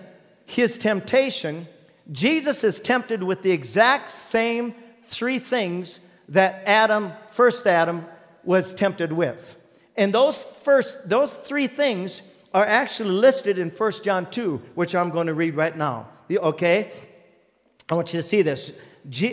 his 0.47 0.79
temptation, 0.79 1.67
Jesus 2.11 2.65
is 2.65 2.81
tempted 2.81 3.23
with 3.23 3.43
the 3.43 3.53
exact 3.53 4.11
same 4.11 4.75
three 5.07 5.39
things 5.39 6.01
that 6.29 6.67
Adam, 6.67 7.13
first 7.31 7.67
Adam, 7.67 8.05
was 8.45 8.75
tempted 8.75 9.13
with. 9.13 9.59
And 9.97 10.13
those 10.13 10.43
first, 10.43 11.09
those 11.09 11.35
three 11.35 11.67
things 11.67 12.23
are 12.55 12.65
actually 12.65 13.11
listed 13.11 13.59
in 13.59 13.71
1 13.71 13.93
John 14.03 14.31
2, 14.31 14.59
which 14.75 14.95
I'm 14.95 15.11
going 15.11 15.27
to 15.27 15.35
read 15.35 15.55
right 15.55 15.77
now. 15.77 16.09
Okay? 16.31 16.91
I 17.91 17.95
want 17.95 18.13
you 18.13 18.19
to 18.19 18.27
see 18.27 18.43
this. 18.43 18.81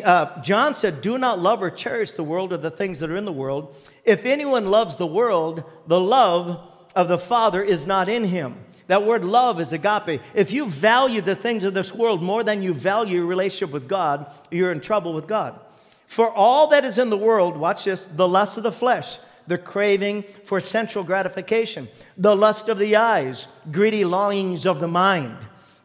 Uh, 0.03 0.41
John 0.41 0.73
said, 0.73 1.01
Do 1.01 1.17
not 1.17 1.39
love 1.39 1.61
or 1.61 1.69
cherish 1.69 2.11
the 2.11 2.23
world 2.23 2.53
or 2.53 2.57
the 2.57 2.71
things 2.71 2.99
that 2.99 3.11
are 3.11 3.15
in 3.15 3.25
the 3.25 3.31
world. 3.31 3.75
If 4.03 4.25
anyone 4.25 4.71
loves 4.71 4.95
the 4.95 5.05
world, 5.05 5.63
the 5.85 5.99
love 5.99 6.59
of 6.95 7.07
the 7.07 7.19
Father 7.19 7.61
is 7.61 7.85
not 7.85 8.09
in 8.09 8.23
him. 8.23 8.55
That 8.87 9.05
word 9.05 9.23
love 9.23 9.61
is 9.61 9.71
agape. 9.71 10.19
If 10.33 10.51
you 10.51 10.67
value 10.67 11.21
the 11.21 11.35
things 11.35 11.63
of 11.63 11.75
this 11.75 11.93
world 11.93 12.23
more 12.23 12.43
than 12.43 12.63
you 12.63 12.73
value 12.73 13.17
your 13.17 13.27
relationship 13.27 13.71
with 13.71 13.87
God, 13.87 14.31
you're 14.49 14.71
in 14.71 14.81
trouble 14.81 15.13
with 15.13 15.27
God. 15.27 15.59
For 16.07 16.27
all 16.27 16.67
that 16.69 16.83
is 16.83 16.97
in 16.97 17.11
the 17.11 17.17
world, 17.17 17.55
watch 17.55 17.85
this 17.85 18.07
the 18.07 18.27
lust 18.27 18.57
of 18.57 18.63
the 18.63 18.71
flesh, 18.71 19.19
the 19.45 19.59
craving 19.59 20.23
for 20.23 20.59
sensual 20.59 21.03
gratification, 21.03 21.87
the 22.17 22.35
lust 22.35 22.67
of 22.67 22.79
the 22.79 22.95
eyes, 22.95 23.47
greedy 23.71 24.03
longings 24.03 24.65
of 24.65 24.79
the 24.79 24.87
mind, 24.87 25.37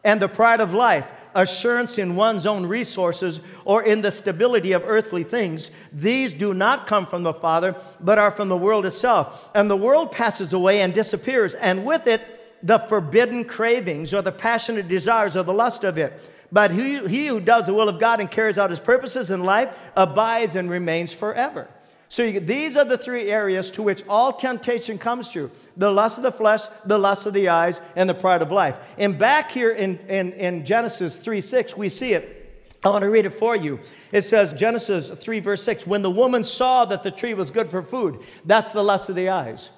and 0.03 0.19
the 0.19 0.27
pride 0.27 0.59
of 0.59 0.73
life 0.73 1.11
assurance 1.35 1.97
in 1.97 2.15
one's 2.15 2.45
own 2.45 2.65
resources 2.65 3.41
or 3.65 3.83
in 3.83 4.01
the 4.01 4.11
stability 4.11 4.71
of 4.71 4.83
earthly 4.85 5.23
things. 5.23 5.69
These 5.91 6.33
do 6.33 6.53
not 6.53 6.87
come 6.87 7.05
from 7.05 7.23
the 7.23 7.33
Father, 7.33 7.75
but 7.99 8.17
are 8.17 8.31
from 8.31 8.49
the 8.49 8.57
world 8.57 8.85
itself. 8.85 9.51
And 9.53 9.69
the 9.69 9.77
world 9.77 10.11
passes 10.11 10.53
away 10.53 10.81
and 10.81 10.93
disappears, 10.93 11.53
and 11.53 11.85
with 11.85 12.07
it, 12.07 12.21
the 12.63 12.79
forbidden 12.79 13.45
cravings 13.45 14.13
or 14.13 14.21
the 14.21 14.31
passionate 14.31 14.87
desires 14.87 15.37
or 15.37 15.43
the 15.43 15.53
lust 15.53 15.83
of 15.83 15.97
it. 15.97 16.19
But 16.51 16.71
he, 16.71 17.05
he 17.07 17.27
who 17.27 17.41
does 17.41 17.65
the 17.65 17.73
will 17.73 17.89
of 17.89 17.99
God 17.99 18.19
and 18.21 18.31
carries 18.31 18.57
out 18.57 18.69
his 18.69 18.79
purposes 18.79 19.29
in 19.29 19.43
life 19.43 19.77
abides 19.95 20.55
and 20.55 20.69
remains 20.69 21.13
forever. 21.13 21.67
So 22.09 22.23
you, 22.23 22.39
these 22.39 22.77
are 22.77 22.85
the 22.85 22.97
three 22.97 23.31
areas 23.31 23.71
to 23.71 23.83
which 23.83 24.03
all 24.07 24.31
temptation 24.31 24.97
comes 24.97 25.31
through 25.31 25.51
the 25.75 25.91
lust 25.91 26.17
of 26.17 26.23
the 26.23 26.31
flesh, 26.31 26.61
the 26.85 26.97
lust 26.97 27.25
of 27.25 27.33
the 27.33 27.49
eyes, 27.49 27.81
and 27.95 28.09
the 28.09 28.13
pride 28.13 28.41
of 28.41 28.51
life. 28.51 28.77
And 28.97 29.17
back 29.17 29.51
here 29.51 29.71
in, 29.71 29.97
in, 30.07 30.33
in 30.33 30.65
Genesis 30.65 31.17
3 31.17 31.41
6, 31.41 31.75
we 31.75 31.89
see 31.89 32.13
it. 32.13 32.41
I 32.83 32.89
want 32.89 33.01
to 33.01 33.09
read 33.09 33.25
it 33.25 33.31
for 33.31 33.55
you. 33.55 33.79
It 34.11 34.21
says, 34.21 34.53
Genesis 34.53 35.09
3, 35.09 35.39
verse 35.39 35.63
6, 35.63 35.87
when 35.87 36.03
the 36.03 36.11
woman 36.11 36.43
saw 36.43 36.85
that 36.85 37.01
the 37.01 37.09
tree 37.09 37.33
was 37.33 37.49
good 37.49 37.69
for 37.69 37.81
food, 37.81 38.19
that's 38.45 38.71
the 38.71 38.83
lust 38.83 39.09
of 39.09 39.15
the 39.15 39.29
eyes. 39.29 39.71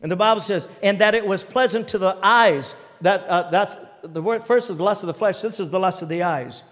And 0.00 0.10
the 0.10 0.16
Bible 0.16 0.40
says, 0.40 0.66
and 0.82 0.98
that 1.00 1.14
it 1.14 1.26
was 1.26 1.44
pleasant 1.44 1.88
to 1.88 1.98
the 1.98 2.18
eyes, 2.22 2.74
that, 3.02 3.28
uh, 3.28 3.50
that's 3.50 3.76
the 4.02 4.22
word 4.22 4.46
first 4.46 4.70
is 4.70 4.78
the 4.78 4.84
lust 4.84 5.02
of 5.02 5.06
the 5.06 5.14
flesh, 5.14 5.42
this 5.42 5.60
is 5.60 5.68
the 5.68 5.78
lust 5.78 6.00
of 6.00 6.08
the 6.08 6.22
eyes. 6.22 6.62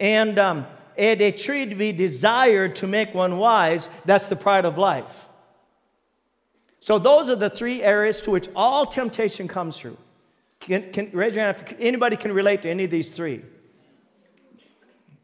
And, 0.00 0.38
um, 0.38 0.66
and 0.96 1.20
a 1.20 1.32
tree 1.32 1.66
to 1.66 1.74
be 1.74 1.92
desired 1.92 2.76
to 2.76 2.86
make 2.86 3.14
one 3.14 3.38
wise, 3.38 3.88
that's 4.04 4.26
the 4.26 4.36
pride 4.36 4.64
of 4.64 4.78
life. 4.78 5.28
So 6.80 6.98
those 6.98 7.28
are 7.28 7.36
the 7.36 7.50
three 7.50 7.82
areas 7.82 8.20
to 8.22 8.30
which 8.30 8.48
all 8.54 8.84
temptation 8.84 9.48
comes 9.48 9.78
through. 9.78 9.96
Can, 10.60 10.92
can, 10.92 11.10
raise 11.12 11.34
your 11.34 11.44
hand 11.44 11.56
if 11.56 11.80
anybody 11.80 12.16
can 12.16 12.32
relate 12.32 12.62
to 12.62 12.70
any 12.70 12.84
of 12.84 12.90
these 12.90 13.12
three. 13.14 13.42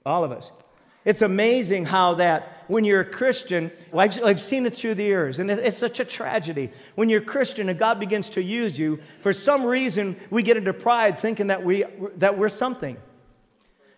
All 0.04 0.24
of 0.24 0.32
us. 0.32 0.50
It's 1.04 1.22
amazing 1.22 1.86
how 1.86 2.14
that 2.14 2.64
when 2.66 2.84
you're 2.84 3.00
a 3.00 3.04
Christian, 3.04 3.70
I've, 3.96 4.22
I've 4.22 4.40
seen 4.40 4.66
it 4.66 4.74
through 4.74 4.94
the 4.94 5.04
years, 5.04 5.38
and 5.38 5.50
it's 5.50 5.78
such 5.78 5.98
a 5.98 6.04
tragedy. 6.04 6.70
When 6.94 7.08
you're 7.08 7.22
a 7.22 7.24
Christian 7.24 7.68
and 7.68 7.78
God 7.78 7.98
begins 7.98 8.28
to 8.30 8.42
use 8.42 8.78
you, 8.78 8.98
for 9.20 9.32
some 9.32 9.64
reason 9.64 10.16
we 10.30 10.42
get 10.42 10.56
into 10.56 10.72
pride 10.72 11.18
thinking 11.18 11.48
that, 11.48 11.64
we, 11.64 11.84
that 12.16 12.38
we're 12.38 12.48
something. 12.48 12.96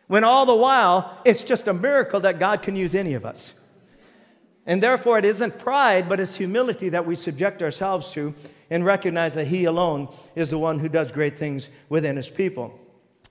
When 0.07 0.25
all 0.25 0.47
the 0.47 0.57
while, 0.57 1.19
it's 1.25 1.43
just 1.43 1.69
a 1.69 1.73
miracle 1.73 2.21
that 2.21 2.38
God 2.38 2.62
can 2.62 2.77
use 2.77 2.95
any 2.95 3.15
of 3.15 3.25
us. 3.25 3.55
And 4.67 4.83
therefore, 4.83 5.19
it 5.19 5.25
isn't 5.25 5.59
pride, 5.59 6.09
but 6.09 6.21
it's 6.21 6.37
humility 6.37 6.91
that 6.91 7.07
we 7.07 7.17
subject 7.17 7.62
ourselves 7.62 8.12
to 8.12 8.35
and 8.71 8.85
recognize 8.85 9.35
that 9.35 9.49
He 9.49 9.65
alone 9.65 10.09
is 10.37 10.51
the 10.51 10.59
one 10.59 10.79
who 10.79 10.88
does 10.88 11.11
great 11.11 11.37
things 11.37 11.69
within 11.88 12.17
His 12.17 12.29
people. 12.29 12.79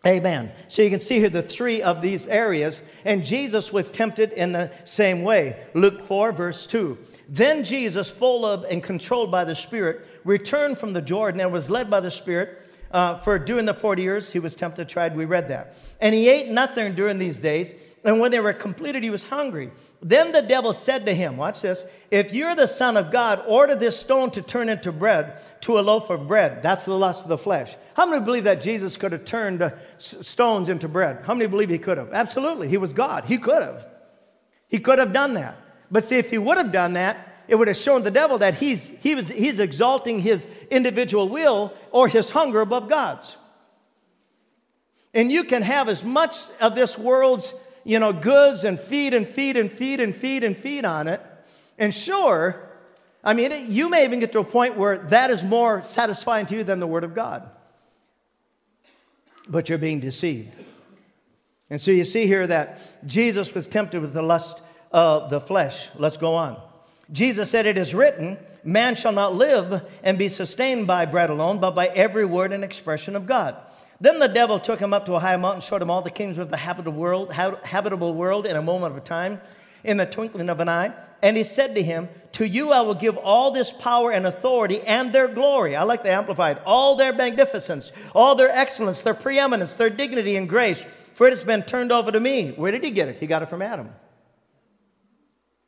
Amen. 0.05 0.51
So 0.67 0.81
you 0.81 0.89
can 0.89 0.99
see 0.99 1.19
here 1.19 1.29
the 1.29 1.43
three 1.43 1.81
of 1.81 2.01
these 2.01 2.27
areas, 2.27 2.81
and 3.05 3.23
Jesus 3.23 3.71
was 3.71 3.91
tempted 3.91 4.33
in 4.33 4.51
the 4.51 4.71
same 4.83 5.21
way. 5.21 5.55
Luke 5.75 6.01
4, 6.01 6.31
verse 6.31 6.65
2. 6.65 6.97
Then 7.29 7.63
Jesus, 7.63 8.09
full 8.09 8.43
of 8.43 8.63
and 8.63 8.83
controlled 8.83 9.29
by 9.29 9.43
the 9.43 9.55
Spirit, 9.55 10.07
returned 10.23 10.79
from 10.79 10.93
the 10.93 11.03
Jordan 11.03 11.39
and 11.39 11.53
was 11.53 11.69
led 11.69 11.89
by 11.89 11.99
the 11.99 12.09
Spirit 12.09 12.59
uh, 12.93 13.17
for 13.17 13.39
during 13.39 13.65
the 13.65 13.73
40 13.73 14.01
years 14.01 14.33
he 14.33 14.39
was 14.39 14.55
tempted, 14.55 14.89
tried. 14.89 15.15
We 15.15 15.25
read 15.25 15.47
that. 15.49 15.75
And 15.99 16.13
he 16.13 16.29
ate 16.29 16.49
nothing 16.49 16.93
during 16.93 17.19
these 17.19 17.39
days. 17.39 17.73
And 18.03 18.19
when 18.19 18.31
they 18.31 18.39
were 18.39 18.53
completed, 18.53 19.03
he 19.03 19.09
was 19.09 19.25
hungry. 19.25 19.71
Then 20.01 20.31
the 20.31 20.41
devil 20.41 20.73
said 20.73 21.05
to 21.05 21.13
him, 21.13 21.37
Watch 21.37 21.61
this, 21.61 21.85
if 22.09 22.33
you're 22.33 22.55
the 22.55 22.67
Son 22.67 22.97
of 22.97 23.11
God, 23.11 23.43
order 23.47 23.75
this 23.75 23.99
stone 23.99 24.31
to 24.31 24.41
turn 24.41 24.69
into 24.69 24.91
bread, 24.91 25.39
to 25.61 25.77
a 25.77 25.81
loaf 25.81 26.09
of 26.09 26.27
bread. 26.27 26.63
That's 26.63 26.85
the 26.85 26.97
lust 26.97 27.23
of 27.23 27.29
the 27.29 27.37
flesh. 27.37 27.75
How 27.95 28.05
many 28.05 28.23
believe 28.23 28.45
that 28.45 28.61
Jesus 28.61 28.97
could 28.97 29.11
have 29.11 29.25
turned 29.25 29.61
uh, 29.61 29.71
stones 29.97 30.67
into 30.67 30.87
bread? 30.87 31.23
How 31.25 31.33
many 31.33 31.47
believe 31.47 31.69
he 31.69 31.77
could 31.77 31.97
have? 31.97 32.11
Absolutely. 32.11 32.67
He 32.67 32.77
was 32.77 32.91
God. 32.91 33.25
He 33.25 33.37
could 33.37 33.61
have. 33.61 33.87
He 34.67 34.79
could 34.79 34.99
have 34.99 35.13
done 35.13 35.35
that. 35.35 35.57
But 35.91 36.05
see, 36.05 36.17
if 36.17 36.29
he 36.29 36.37
would 36.37 36.57
have 36.57 36.71
done 36.71 36.93
that, 36.93 37.30
it 37.51 37.55
would 37.55 37.67
have 37.67 37.75
shown 37.75 38.03
the 38.03 38.11
devil 38.11 38.37
that 38.37 38.55
he's, 38.55 38.91
he 39.01 39.13
was, 39.13 39.27
he's 39.27 39.59
exalting 39.59 40.21
his 40.21 40.47
individual 40.69 41.27
will 41.27 41.73
or 41.91 42.07
his 42.07 42.29
hunger 42.29 42.61
above 42.61 42.87
God's. 42.87 43.35
And 45.13 45.29
you 45.29 45.43
can 45.43 45.61
have 45.61 45.89
as 45.89 46.01
much 46.01 46.37
of 46.61 46.75
this 46.75 46.97
world's 46.97 47.53
you 47.83 47.99
know, 47.99 48.13
goods 48.13 48.63
and 48.63 48.79
feed 48.79 49.13
and 49.13 49.27
feed 49.27 49.57
and 49.57 49.69
feed 49.69 49.99
and 49.99 50.15
feed 50.15 50.45
and 50.45 50.55
feed 50.55 50.85
on 50.85 51.09
it. 51.09 51.19
And 51.77 51.93
sure, 51.93 52.69
I 53.21 53.33
mean, 53.33 53.51
you 53.67 53.89
may 53.89 54.05
even 54.05 54.21
get 54.21 54.31
to 54.31 54.39
a 54.39 54.45
point 54.45 54.77
where 54.77 54.99
that 55.09 55.29
is 55.29 55.43
more 55.43 55.83
satisfying 55.83 56.45
to 56.45 56.55
you 56.55 56.63
than 56.63 56.79
the 56.79 56.87
Word 56.87 57.03
of 57.03 57.13
God. 57.13 57.49
But 59.49 59.67
you're 59.67 59.77
being 59.77 59.99
deceived. 59.99 60.53
And 61.69 61.81
so 61.81 61.91
you 61.91 62.05
see 62.05 62.27
here 62.27 62.47
that 62.47 62.79
Jesus 63.05 63.53
was 63.53 63.67
tempted 63.67 63.99
with 63.99 64.13
the 64.13 64.21
lust 64.21 64.61
of 64.93 65.29
the 65.29 65.41
flesh. 65.41 65.89
Let's 65.97 66.15
go 66.15 66.35
on. 66.35 66.70
Jesus 67.11 67.49
said, 67.49 67.65
It 67.65 67.77
is 67.77 67.93
written, 67.93 68.37
man 68.63 68.95
shall 68.95 69.11
not 69.11 69.35
live 69.35 69.89
and 70.03 70.17
be 70.17 70.29
sustained 70.29 70.87
by 70.87 71.05
bread 71.05 71.29
alone, 71.29 71.59
but 71.59 71.75
by 71.75 71.87
every 71.87 72.25
word 72.25 72.53
and 72.53 72.63
expression 72.63 73.15
of 73.15 73.25
God. 73.25 73.55
Then 73.99 74.19
the 74.19 74.27
devil 74.27 74.59
took 74.59 74.79
him 74.79 74.93
up 74.93 75.05
to 75.05 75.13
a 75.13 75.19
high 75.19 75.37
mountain, 75.37 75.61
showed 75.61 75.81
him 75.81 75.91
all 75.91 76.01
the 76.01 76.09
kingdoms 76.09 76.39
of 76.39 76.49
the 76.49 76.57
habitable 76.57 76.99
world, 76.99 77.33
habitable 77.33 78.13
world 78.13 78.47
in 78.47 78.55
a 78.55 78.61
moment 78.61 78.97
of 78.97 79.03
time, 79.03 79.39
in 79.83 79.97
the 79.97 80.05
twinkling 80.05 80.49
of 80.49 80.59
an 80.59 80.69
eye. 80.69 80.91
And 81.21 81.37
he 81.37 81.43
said 81.43 81.75
to 81.75 81.83
him, 81.83 82.09
To 82.33 82.47
you 82.47 82.71
I 82.71 82.81
will 82.81 82.95
give 82.95 83.17
all 83.17 83.51
this 83.51 83.71
power 83.71 84.11
and 84.11 84.25
authority 84.25 84.81
and 84.81 85.13
their 85.13 85.27
glory. 85.27 85.75
I 85.75 85.83
like 85.83 86.01
the 86.01 86.11
Amplified. 86.11 86.59
All 86.65 86.95
their 86.95 87.13
magnificence, 87.13 87.91
all 88.15 88.33
their 88.33 88.49
excellence, 88.49 89.01
their 89.01 89.13
preeminence, 89.13 89.73
their 89.73 89.89
dignity 89.89 90.35
and 90.35 90.49
grace, 90.49 90.81
for 90.81 91.27
it 91.27 91.31
has 91.31 91.43
been 91.43 91.61
turned 91.61 91.91
over 91.91 92.11
to 92.11 92.19
me. 92.19 92.51
Where 92.51 92.71
did 92.71 92.83
he 92.83 92.89
get 92.89 93.07
it? 93.07 93.17
He 93.17 93.27
got 93.27 93.43
it 93.43 93.49
from 93.49 93.61
Adam. 93.61 93.89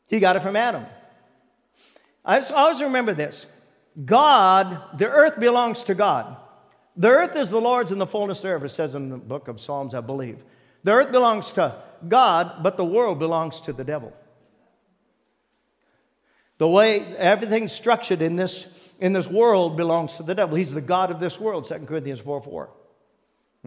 He 0.08 0.20
got 0.20 0.36
it 0.36 0.42
from 0.42 0.56
Adam. 0.56 0.86
I 2.26 2.40
always 2.40 2.82
remember 2.82 3.14
this 3.14 3.48
God, 4.06 4.98
the 4.98 5.10
earth 5.10 5.40
belongs 5.40 5.84
to 5.86 5.96
God. 5.96 6.38
The 6.96 7.10
earth 7.10 7.36
is 7.36 7.50
the 7.50 7.62
Lord's 7.62 7.92
and 7.92 8.00
the 8.00 8.08
fullness 8.08 8.42
thereof, 8.42 8.64
it 8.64 8.70
says 8.70 8.94
in 8.94 9.10
the 9.10 9.18
book 9.18 9.48
of 9.48 9.60
Psalms, 9.60 9.94
I 9.94 10.02
believe. 10.02 10.44
The 10.84 10.92
earth 10.92 11.12
belongs 11.12 11.52
to 11.54 11.82
God, 12.08 12.62
but 12.62 12.78
the 12.78 12.86
world 12.86 13.18
belongs 13.18 13.62
to 13.62 13.74
the 13.74 13.84
devil. 13.84 14.14
The 16.60 16.68
way 16.68 17.00
everything's 17.18 17.72
structured 17.72 18.22
in 18.22 18.36
this, 18.36 18.94
in 19.00 19.14
this 19.14 19.28
world 19.28 19.76
belongs 19.76 20.16
to 20.18 20.24
the 20.24 20.36
devil. 20.36 20.56
He's 20.56 20.74
the 20.74 20.82
God 20.82 21.10
of 21.10 21.20
this 21.20 21.40
world, 21.40 21.66
2 21.66 21.80
Corinthians 21.80 22.20
4 22.20 22.42
4. 22.42 22.70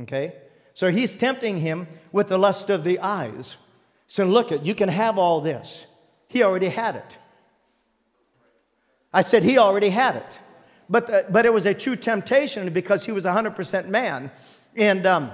Okay? 0.03 0.35
So 0.73 0.91
he's 0.91 1.17
tempting 1.17 1.61
him 1.61 1.89
with 2.13 2.29
the 2.29 2.39
lust 2.39 2.71
of 2.71 2.85
the 2.85 3.01
eyes. 3.01 3.57
So 4.07 4.25
look 4.25 4.53
at, 4.53 4.65
you 4.65 4.75
can 4.75 4.89
have 4.89 5.19
all 5.19 5.41
this. 5.41 5.87
He 6.29 6.43
already 6.43 6.69
had 6.69 6.97
it. 6.97 7.19
I 9.13 9.23
said 9.23 9.43
he 9.43 9.59
already 9.59 9.91
had 9.91 10.17
it. 10.17 10.41
But, 10.89 11.07
the, 11.07 11.27
but 11.31 11.47
it 11.47 11.53
was 11.53 11.67
a 11.67 11.75
true 11.75 11.97
temptation 11.97 12.73
because 12.73 13.05
he 13.05 13.13
was 13.13 13.25
100% 13.25 13.89
man. 13.89 14.31
And, 14.77 15.07
um, 15.07 15.31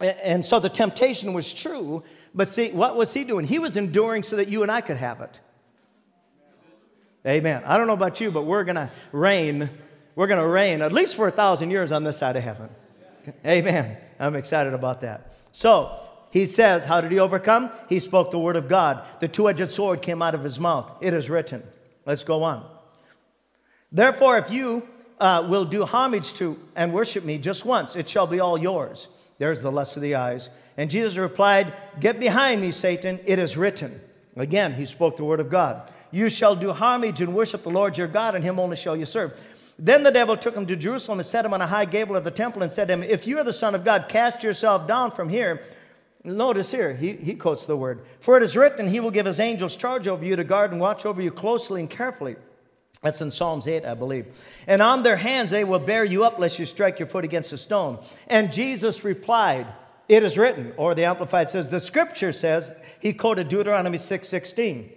and 0.00 0.44
so 0.44 0.60
the 0.60 0.68
temptation 0.68 1.32
was 1.32 1.52
true. 1.52 2.04
But 2.34 2.48
see, 2.48 2.70
what 2.70 2.96
was 2.96 3.14
he 3.14 3.24
doing? 3.24 3.46
He 3.46 3.58
was 3.58 3.76
enduring 3.76 4.22
so 4.22 4.36
that 4.36 4.48
you 4.48 4.62
and 4.62 4.70
I 4.70 4.80
could 4.80 4.98
have 4.98 5.20
it. 5.20 5.40
Amen. 7.26 7.62
I 7.64 7.76
don't 7.76 7.88
know 7.88 7.94
about 7.94 8.20
you, 8.20 8.30
but 8.30 8.42
we're 8.42 8.62
going 8.62 8.76
to 8.76 8.90
reign. 9.10 9.68
We're 10.14 10.28
going 10.28 10.40
to 10.40 10.46
reign 10.46 10.80
at 10.82 10.92
least 10.92 11.16
for 11.16 11.26
a 11.26 11.32
thousand 11.32 11.70
years 11.70 11.90
on 11.90 12.04
this 12.04 12.18
side 12.18 12.36
of 12.36 12.44
heaven. 12.44 12.68
Amen. 13.44 13.96
I'm 14.20 14.36
excited 14.36 14.74
about 14.74 15.00
that. 15.00 15.32
So 15.50 15.98
he 16.30 16.46
says, 16.46 16.84
How 16.84 17.00
did 17.00 17.10
he 17.10 17.18
overcome? 17.18 17.70
He 17.88 17.98
spoke 17.98 18.30
the 18.30 18.38
word 18.38 18.54
of 18.54 18.68
God. 18.68 19.04
The 19.20 19.26
two 19.26 19.48
edged 19.48 19.70
sword 19.70 20.02
came 20.02 20.22
out 20.22 20.34
of 20.34 20.44
his 20.44 20.60
mouth. 20.60 20.92
It 21.00 21.14
is 21.14 21.28
written. 21.28 21.64
Let's 22.04 22.22
go 22.22 22.44
on. 22.44 22.75
Therefore, 23.96 24.36
if 24.36 24.50
you 24.50 24.86
uh, 25.18 25.46
will 25.48 25.64
do 25.64 25.86
homage 25.86 26.34
to 26.34 26.58
and 26.76 26.92
worship 26.92 27.24
me 27.24 27.38
just 27.38 27.64
once, 27.64 27.96
it 27.96 28.06
shall 28.06 28.26
be 28.26 28.40
all 28.40 28.58
yours. 28.58 29.08
There's 29.38 29.62
the 29.62 29.72
lust 29.72 29.96
of 29.96 30.02
the 30.02 30.16
eyes. 30.16 30.50
And 30.76 30.90
Jesus 30.90 31.16
replied, 31.16 31.72
Get 31.98 32.20
behind 32.20 32.60
me, 32.60 32.72
Satan, 32.72 33.18
it 33.24 33.38
is 33.38 33.56
written. 33.56 33.98
Again, 34.36 34.74
he 34.74 34.84
spoke 34.84 35.16
the 35.16 35.24
word 35.24 35.40
of 35.40 35.48
God. 35.48 35.90
You 36.12 36.28
shall 36.28 36.54
do 36.54 36.72
homage 36.72 37.22
and 37.22 37.34
worship 37.34 37.62
the 37.62 37.70
Lord 37.70 37.96
your 37.96 38.06
God, 38.06 38.34
and 38.34 38.44
him 38.44 38.60
only 38.60 38.76
shall 38.76 38.98
you 38.98 39.06
serve. 39.06 39.42
Then 39.78 40.02
the 40.02 40.10
devil 40.10 40.36
took 40.36 40.54
him 40.54 40.66
to 40.66 40.76
Jerusalem 40.76 41.20
and 41.20 41.26
set 41.26 41.46
him 41.46 41.54
on 41.54 41.62
a 41.62 41.66
high 41.66 41.86
gable 41.86 42.16
of 42.16 42.24
the 42.24 42.30
temple 42.30 42.62
and 42.62 42.70
said 42.70 42.88
to 42.88 42.94
him, 42.94 43.02
If 43.02 43.26
you 43.26 43.38
are 43.38 43.44
the 43.44 43.52
Son 43.54 43.74
of 43.74 43.82
God, 43.82 44.10
cast 44.10 44.42
yourself 44.42 44.86
down 44.86 45.10
from 45.10 45.30
here. 45.30 45.62
Notice 46.22 46.70
here, 46.70 46.94
he, 46.94 47.14
he 47.14 47.34
quotes 47.34 47.64
the 47.64 47.78
word. 47.78 48.02
For 48.20 48.36
it 48.36 48.42
is 48.42 48.58
written, 48.58 48.88
He 48.88 49.00
will 49.00 49.10
give 49.10 49.24
His 49.24 49.40
angels 49.40 49.74
charge 49.74 50.06
over 50.06 50.22
you 50.22 50.36
to 50.36 50.44
guard 50.44 50.72
and 50.72 50.82
watch 50.82 51.06
over 51.06 51.22
you 51.22 51.30
closely 51.30 51.80
and 51.80 51.88
carefully. 51.88 52.36
That's 53.02 53.20
in 53.20 53.30
Psalms 53.30 53.68
8, 53.68 53.84
I 53.84 53.94
believe. 53.94 54.26
And 54.66 54.82
on 54.82 55.02
their 55.02 55.16
hands 55.16 55.50
they 55.50 55.64
will 55.64 55.78
bear 55.78 56.04
you 56.04 56.24
up 56.24 56.38
lest 56.38 56.58
you 56.58 56.66
strike 56.66 56.98
your 56.98 57.08
foot 57.08 57.24
against 57.24 57.52
a 57.52 57.58
stone. 57.58 57.98
And 58.26 58.52
Jesus 58.52 59.04
replied, 59.04 59.66
It 60.08 60.22
is 60.22 60.38
written, 60.38 60.72
or 60.76 60.94
the 60.94 61.04
Amplified 61.04 61.50
says, 61.50 61.68
The 61.68 61.80
scripture 61.80 62.32
says, 62.32 62.74
he 63.00 63.12
quoted 63.12 63.48
Deuteronomy 63.48 63.98
6 63.98 64.28
16. 64.28 64.90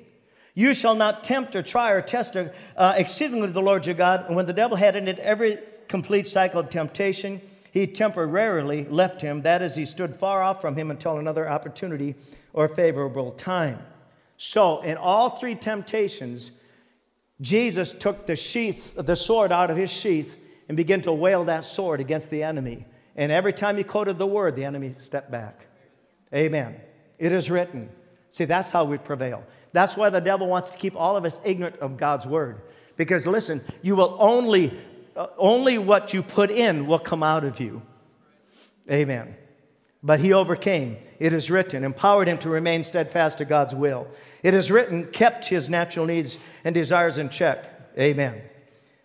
You 0.55 0.73
shall 0.73 0.95
not 0.95 1.23
tempt 1.23 1.55
or 1.55 1.61
try 1.61 1.91
or 1.91 2.01
test 2.01 2.35
uh, 2.35 2.93
exceedingly 2.97 3.49
the 3.49 3.61
Lord 3.61 3.85
your 3.85 3.95
God. 3.95 4.25
And 4.27 4.35
when 4.35 4.45
the 4.45 4.53
devil 4.53 4.77
had 4.77 4.95
ended 4.95 5.19
every 5.19 5.57
complete 5.87 6.27
cycle 6.27 6.59
of 6.59 6.69
temptation, 6.69 7.41
he 7.71 7.87
temporarily 7.87 8.85
left 8.85 9.21
him. 9.21 9.43
That 9.43 9.61
is, 9.61 9.75
he 9.75 9.85
stood 9.85 10.15
far 10.15 10.41
off 10.41 10.59
from 10.59 10.75
him 10.75 10.89
until 10.89 11.17
another 11.17 11.47
opportunity 11.49 12.15
or 12.51 12.67
favorable 12.67 13.31
time. 13.31 13.79
So, 14.37 14.81
in 14.81 14.97
all 14.97 15.29
three 15.29 15.55
temptations, 15.55 16.51
Jesus 17.41 17.93
took 17.93 18.25
the 18.25 18.35
sheath, 18.35 18.95
the 18.95 19.15
sword 19.15 19.51
out 19.51 19.69
of 19.69 19.77
his 19.77 19.91
sheath 19.91 20.37
and 20.67 20.75
began 20.75 21.01
to 21.01 21.13
wail 21.13 21.45
that 21.45 21.65
sword 21.65 21.99
against 21.99 22.29
the 22.29 22.43
enemy. 22.43 22.85
And 23.15 23.31
every 23.31 23.53
time 23.53 23.77
he 23.77 23.83
quoted 23.83 24.17
the 24.17 24.27
word, 24.27 24.55
the 24.55 24.65
enemy 24.65 24.95
stepped 24.99 25.31
back. 25.31 25.65
Amen. 26.33 26.79
It 27.17 27.31
is 27.31 27.49
written. 27.49 27.89
See, 28.31 28.45
that's 28.45 28.71
how 28.71 28.85
we 28.85 28.97
prevail. 28.97 29.43
That's 29.71 29.97
why 29.97 30.09
the 30.09 30.21
devil 30.21 30.47
wants 30.47 30.71
to 30.71 30.77
keep 30.77 30.95
all 30.95 31.17
of 31.17 31.25
us 31.25 31.39
ignorant 31.43 31.77
of 31.77 31.97
God's 31.97 32.25
word. 32.25 32.61
Because 32.97 33.25
listen, 33.25 33.61
you 33.81 33.95
will 33.95 34.17
only, 34.19 34.77
uh, 35.15 35.27
only 35.37 35.77
what 35.77 36.13
you 36.13 36.21
put 36.21 36.51
in 36.51 36.87
will 36.87 36.99
come 36.99 37.23
out 37.23 37.43
of 37.43 37.59
you. 37.59 37.81
Amen. 38.91 39.35
But 40.03 40.19
he 40.19 40.33
overcame. 40.33 40.97
It 41.19 41.33
is 41.33 41.51
written, 41.51 41.83
empowered 41.83 42.29
him 42.29 42.37
to 42.39 42.49
remain 42.49 42.83
steadfast 42.83 43.39
to 43.39 43.45
God's 43.45 43.75
will. 43.75 44.07
It 44.41 44.53
is 44.53 44.71
written, 44.71 45.11
kept 45.11 45.47
his 45.47 45.69
natural 45.69 46.05
needs 46.05 46.37
and 46.63 46.73
desires 46.73 47.17
in 47.17 47.29
check. 47.29 47.91
Amen. 47.99 48.41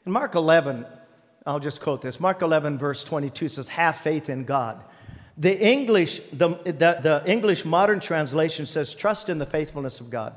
In 0.06 0.12
Mark 0.12 0.36
11, 0.36 0.86
I'll 1.44 1.60
just 1.60 1.80
quote 1.80 2.02
this. 2.02 2.20
Mark 2.20 2.40
11, 2.40 2.78
verse 2.78 3.02
22 3.02 3.48
says, 3.48 3.68
Have 3.68 3.96
faith 3.96 4.28
in 4.28 4.44
God. 4.44 4.84
The 5.36 5.58
English, 5.66 6.20
the, 6.32 6.50
the, 6.64 6.72
the, 6.72 7.22
English 7.26 7.64
modern 7.64 7.98
translation 7.98 8.66
says, 8.66 8.94
Trust 8.94 9.28
in 9.28 9.38
the 9.38 9.46
faithfulness 9.46 9.98
of 9.98 10.08
God. 10.08 10.34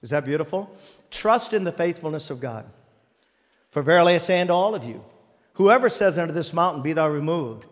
Is 0.00 0.10
that 0.10 0.24
beautiful? 0.24 0.74
Trust 1.10 1.52
in 1.52 1.64
the 1.64 1.72
faithfulness 1.72 2.30
of 2.30 2.40
God. 2.40 2.66
For 3.68 3.82
verily 3.82 4.14
I 4.14 4.18
say 4.18 4.40
unto 4.40 4.52
all 4.52 4.74
of 4.74 4.84
you, 4.84 5.04
whoever 5.54 5.88
says 5.88 6.18
unto 6.18 6.32
this 6.32 6.52
mountain, 6.52 6.82
Be 6.82 6.92
thou 6.92 7.08
removed, 7.08 7.66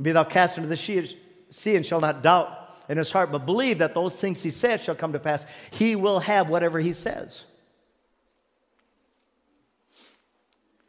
be 0.00 0.12
thou 0.12 0.24
cast 0.24 0.56
into 0.56 0.68
the 0.68 0.76
sea, 0.76 1.16
and 1.50 1.84
shall 1.84 2.00
not 2.00 2.22
doubt 2.22 2.56
in 2.88 2.98
his 2.98 3.12
heart, 3.12 3.30
but 3.30 3.46
believe 3.46 3.78
that 3.78 3.94
those 3.94 4.14
things 4.14 4.42
he 4.42 4.50
said 4.50 4.80
shall 4.80 4.94
come 4.94 5.12
to 5.12 5.18
pass, 5.18 5.46
he 5.72 5.94
will 5.94 6.20
have 6.20 6.48
whatever 6.48 6.80
he 6.80 6.92
says. 6.92 7.44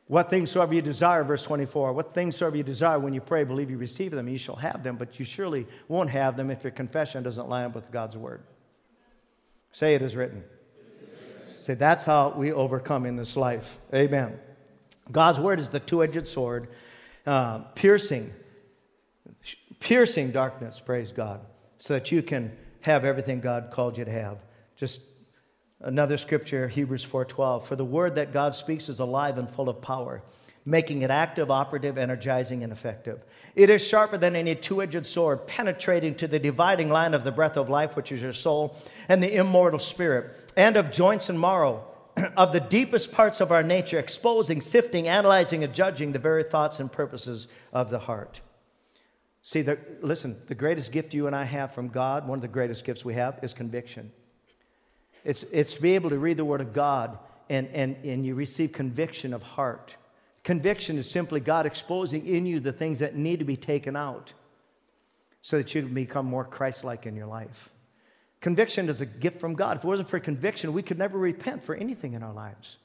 What 0.08 0.30
things 0.30 0.52
soever 0.52 0.74
you 0.74 0.82
desire, 0.82 1.24
verse 1.24 1.44
24, 1.44 1.94
what 1.94 2.12
things 2.12 2.36
soever 2.36 2.58
you 2.58 2.64
desire 2.64 3.00
when 3.00 3.14
you 3.14 3.22
pray, 3.22 3.46
believe 3.46 3.72
you 3.72 3.78
receive 3.78 4.12
them, 4.12 4.28
you 4.28 4.38
shall 4.38 4.58
have 4.58 4.84
them, 4.84 4.98
but 4.98 5.20
you 5.20 5.26
surely 5.26 5.68
won't 5.88 6.10
have 6.10 6.36
them 6.36 6.52
if 6.52 6.64
your 6.66 6.72
confession 6.72 7.24
doesn't 7.24 7.48
line 7.48 7.68
up 7.68 7.76
with 7.76 7.92
God's 7.92 8.18
word. 8.18 8.44
Say 9.72 9.96
it 9.96 10.02
is 10.02 10.16
written. 10.16 10.44
Say 11.56 11.76
that's 11.76 12.04
how 12.04 12.32
we 12.32 12.52
overcome 12.52 13.06
in 13.06 13.16
this 13.16 13.38
life. 13.38 13.80
Amen. 13.94 14.38
God's 15.12 15.40
word 15.40 15.60
is 15.60 15.70
the 15.70 15.80
two 15.80 16.04
edged 16.04 16.28
sword, 16.28 16.68
uh, 17.26 17.60
piercing, 17.76 18.34
piercing 19.82 20.32
darkness, 20.32 20.80
praise 20.80 21.12
God, 21.12 21.42
so 21.78 21.96
that 21.96 22.10
you 22.14 22.24
can 22.24 22.56
have 22.82 23.04
everything 23.04 23.42
God 23.42 23.70
called 23.72 23.98
you 23.98 24.06
to 24.06 24.12
have. 24.12 24.38
Just 24.78 25.02
Another 25.84 26.18
scripture, 26.18 26.68
Hebrews 26.68 27.04
4:12, 27.04 27.66
for 27.66 27.76
the 27.76 27.86
word 27.86 28.14
that 28.16 28.32
God 28.32 28.54
speaks 28.54 28.88
is 28.88 29.00
alive 29.00 29.40
and 29.40 29.50
full 29.50 29.68
of 29.68 29.82
power, 29.82 30.22
making 30.64 31.02
it 31.02 31.10
active, 31.10 31.50
operative, 31.50 31.98
energizing, 31.98 32.64
and 32.64 32.72
effective. 32.72 33.24
It 33.56 33.72
is 33.72 33.86
sharper 33.86 34.18
than 34.18 34.36
any 34.36 34.54
two-edged 34.54 35.08
sword, 35.08 35.48
penetrating 35.48 36.14
to 36.16 36.28
the 36.28 36.38
dividing 36.38 36.90
line 36.90 37.16
of 37.16 37.24
the 37.24 37.32
breath 37.32 37.58
of 37.58 37.68
life, 37.68 37.96
which 37.96 38.12
is 38.12 38.22
your 38.22 38.34
soul, 38.34 38.78
and 39.10 39.24
the 39.24 39.36
immortal 39.36 39.80
spirit, 39.80 40.36
and 40.56 40.78
of 40.78 40.92
joints 40.92 41.30
and 41.30 41.40
marrow, 41.40 41.84
of 42.38 42.54
the 42.54 42.60
deepest 42.60 43.12
parts 43.12 43.42
of 43.42 43.52
our 43.52 43.64
nature, 43.64 43.98
exposing, 43.98 44.62
sifting, 44.62 45.08
analyzing, 45.08 45.64
and 45.64 45.74
judging 45.74 46.12
the 46.12 46.20
very 46.20 46.44
thoughts 46.44 46.80
and 46.80 46.92
purposes 46.92 47.48
of 47.74 47.90
the 47.90 48.00
heart. 48.00 48.42
See, 49.42 49.62
the, 49.62 49.80
listen, 50.02 50.40
the 50.48 50.56
greatest 50.56 50.92
gift 50.92 51.14
you 51.14 51.28
and 51.28 51.36
I 51.36 51.46
have 51.46 51.74
from 51.74 51.88
God, 51.88 52.28
one 52.28 52.38
of 52.38 52.42
the 52.42 52.48
greatest 52.48 52.86
gifts 52.86 53.04
we 53.04 53.16
have, 53.16 53.40
is 53.42 53.54
conviction. 53.54 54.12
It's, 55.24 55.44
it's 55.44 55.76
to 55.76 55.82
be 55.82 55.96
able 55.96 56.10
to 56.12 56.20
read 56.20 56.38
the 56.38 56.46
Word 56.46 56.62
of 56.62 56.74
God 56.74 57.18
and, 57.50 57.68
and, 57.74 57.96
and 58.04 58.26
you 58.26 58.36
receive 58.36 58.72
conviction 58.72 59.34
of 59.34 59.44
heart. 59.44 59.98
Conviction 60.44 60.98
is 60.98 61.10
simply 61.10 61.40
God 61.40 61.66
exposing 61.66 62.26
in 62.26 62.46
you 62.46 62.60
the 62.60 62.72
things 62.72 63.00
that 63.00 63.16
need 63.16 63.40
to 63.40 63.46
be 63.46 63.58
taken 63.58 63.96
out 63.96 64.34
so 65.42 65.58
that 65.58 65.74
you 65.74 65.84
can 65.84 65.94
become 65.94 66.26
more 66.26 66.46
Christ 66.46 66.84
like 66.84 67.06
in 67.06 67.16
your 67.16 67.28
life. 67.28 67.70
Conviction 68.42 68.90
is 68.90 69.02
a 69.02 69.06
gift 69.06 69.40
from 69.40 69.54
God. 69.54 69.78
If 69.78 69.84
it 69.84 69.88
wasn't 69.88 70.10
for 70.10 70.20
conviction, 70.20 70.74
we 70.74 70.82
could 70.82 70.98
never 70.98 71.18
repent 71.18 71.64
for 71.64 71.76
anything 71.76 72.14
in 72.14 72.24
our 72.24 72.34
lives. 72.34 72.78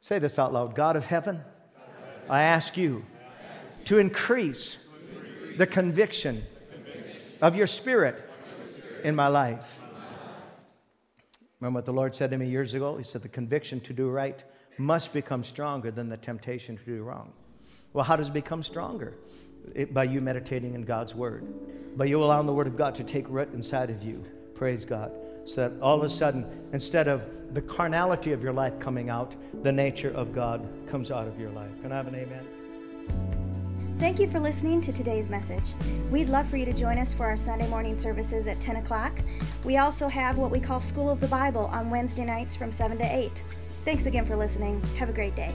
Say 0.00 0.18
this 0.18 0.38
out 0.38 0.52
loud 0.52 0.74
God 0.74 0.96
of 0.96 1.06
heaven, 1.06 1.42
I 2.28 2.42
ask 2.42 2.76
you 2.76 3.04
to 3.88 3.96
increase 3.96 4.76
the 5.56 5.66
conviction 5.66 6.44
of 7.40 7.56
your 7.56 7.66
spirit 7.66 8.22
in 9.02 9.16
my 9.16 9.28
life. 9.28 9.80
Remember 11.58 11.78
what 11.78 11.86
the 11.86 11.94
Lord 11.94 12.14
said 12.14 12.30
to 12.32 12.36
me 12.36 12.50
years 12.50 12.74
ago? 12.74 12.98
He 12.98 13.02
said, 13.02 13.22
The 13.22 13.30
conviction 13.30 13.80
to 13.80 13.94
do 13.94 14.10
right 14.10 14.44
must 14.76 15.14
become 15.14 15.42
stronger 15.42 15.90
than 15.90 16.10
the 16.10 16.18
temptation 16.18 16.76
to 16.76 16.84
do 16.84 17.02
wrong. 17.02 17.32
Well, 17.94 18.04
how 18.04 18.16
does 18.16 18.28
it 18.28 18.34
become 18.34 18.62
stronger? 18.62 19.14
It, 19.74 19.94
by 19.94 20.04
you 20.04 20.20
meditating 20.20 20.74
in 20.74 20.82
God's 20.82 21.14
Word, 21.14 21.46
by 21.96 22.04
you 22.04 22.22
allowing 22.22 22.46
the 22.46 22.52
Word 22.52 22.66
of 22.66 22.76
God 22.76 22.94
to 22.96 23.04
take 23.04 23.26
root 23.30 23.54
inside 23.54 23.88
of 23.88 24.02
you. 24.02 24.22
Praise 24.54 24.84
God. 24.84 25.12
So 25.46 25.66
that 25.66 25.80
all 25.80 25.96
of 25.96 26.02
a 26.02 26.10
sudden, 26.10 26.68
instead 26.74 27.08
of 27.08 27.54
the 27.54 27.62
carnality 27.62 28.32
of 28.32 28.42
your 28.42 28.52
life 28.52 28.78
coming 28.78 29.08
out, 29.08 29.34
the 29.62 29.72
nature 29.72 30.10
of 30.10 30.34
God 30.34 30.68
comes 30.86 31.10
out 31.10 31.26
of 31.26 31.40
your 31.40 31.52
life. 31.52 31.80
Can 31.80 31.90
I 31.90 31.96
have 31.96 32.06
an 32.06 32.16
amen? 32.16 33.37
Thank 33.98 34.20
you 34.20 34.28
for 34.28 34.38
listening 34.38 34.80
to 34.82 34.92
today's 34.92 35.28
message. 35.28 35.74
We'd 36.08 36.28
love 36.28 36.48
for 36.48 36.56
you 36.56 36.64
to 36.64 36.72
join 36.72 36.98
us 36.98 37.12
for 37.12 37.26
our 37.26 37.36
Sunday 37.36 37.66
morning 37.68 37.98
services 37.98 38.46
at 38.46 38.60
10 38.60 38.76
o'clock. 38.76 39.12
We 39.64 39.78
also 39.78 40.06
have 40.06 40.38
what 40.38 40.52
we 40.52 40.60
call 40.60 40.78
School 40.78 41.10
of 41.10 41.18
the 41.18 41.26
Bible 41.26 41.64
on 41.72 41.90
Wednesday 41.90 42.24
nights 42.24 42.54
from 42.54 42.70
7 42.70 42.96
to 42.98 43.04
8. 43.04 43.42
Thanks 43.84 44.06
again 44.06 44.24
for 44.24 44.36
listening. 44.36 44.80
Have 44.98 45.08
a 45.08 45.12
great 45.12 45.34
day. 45.34 45.52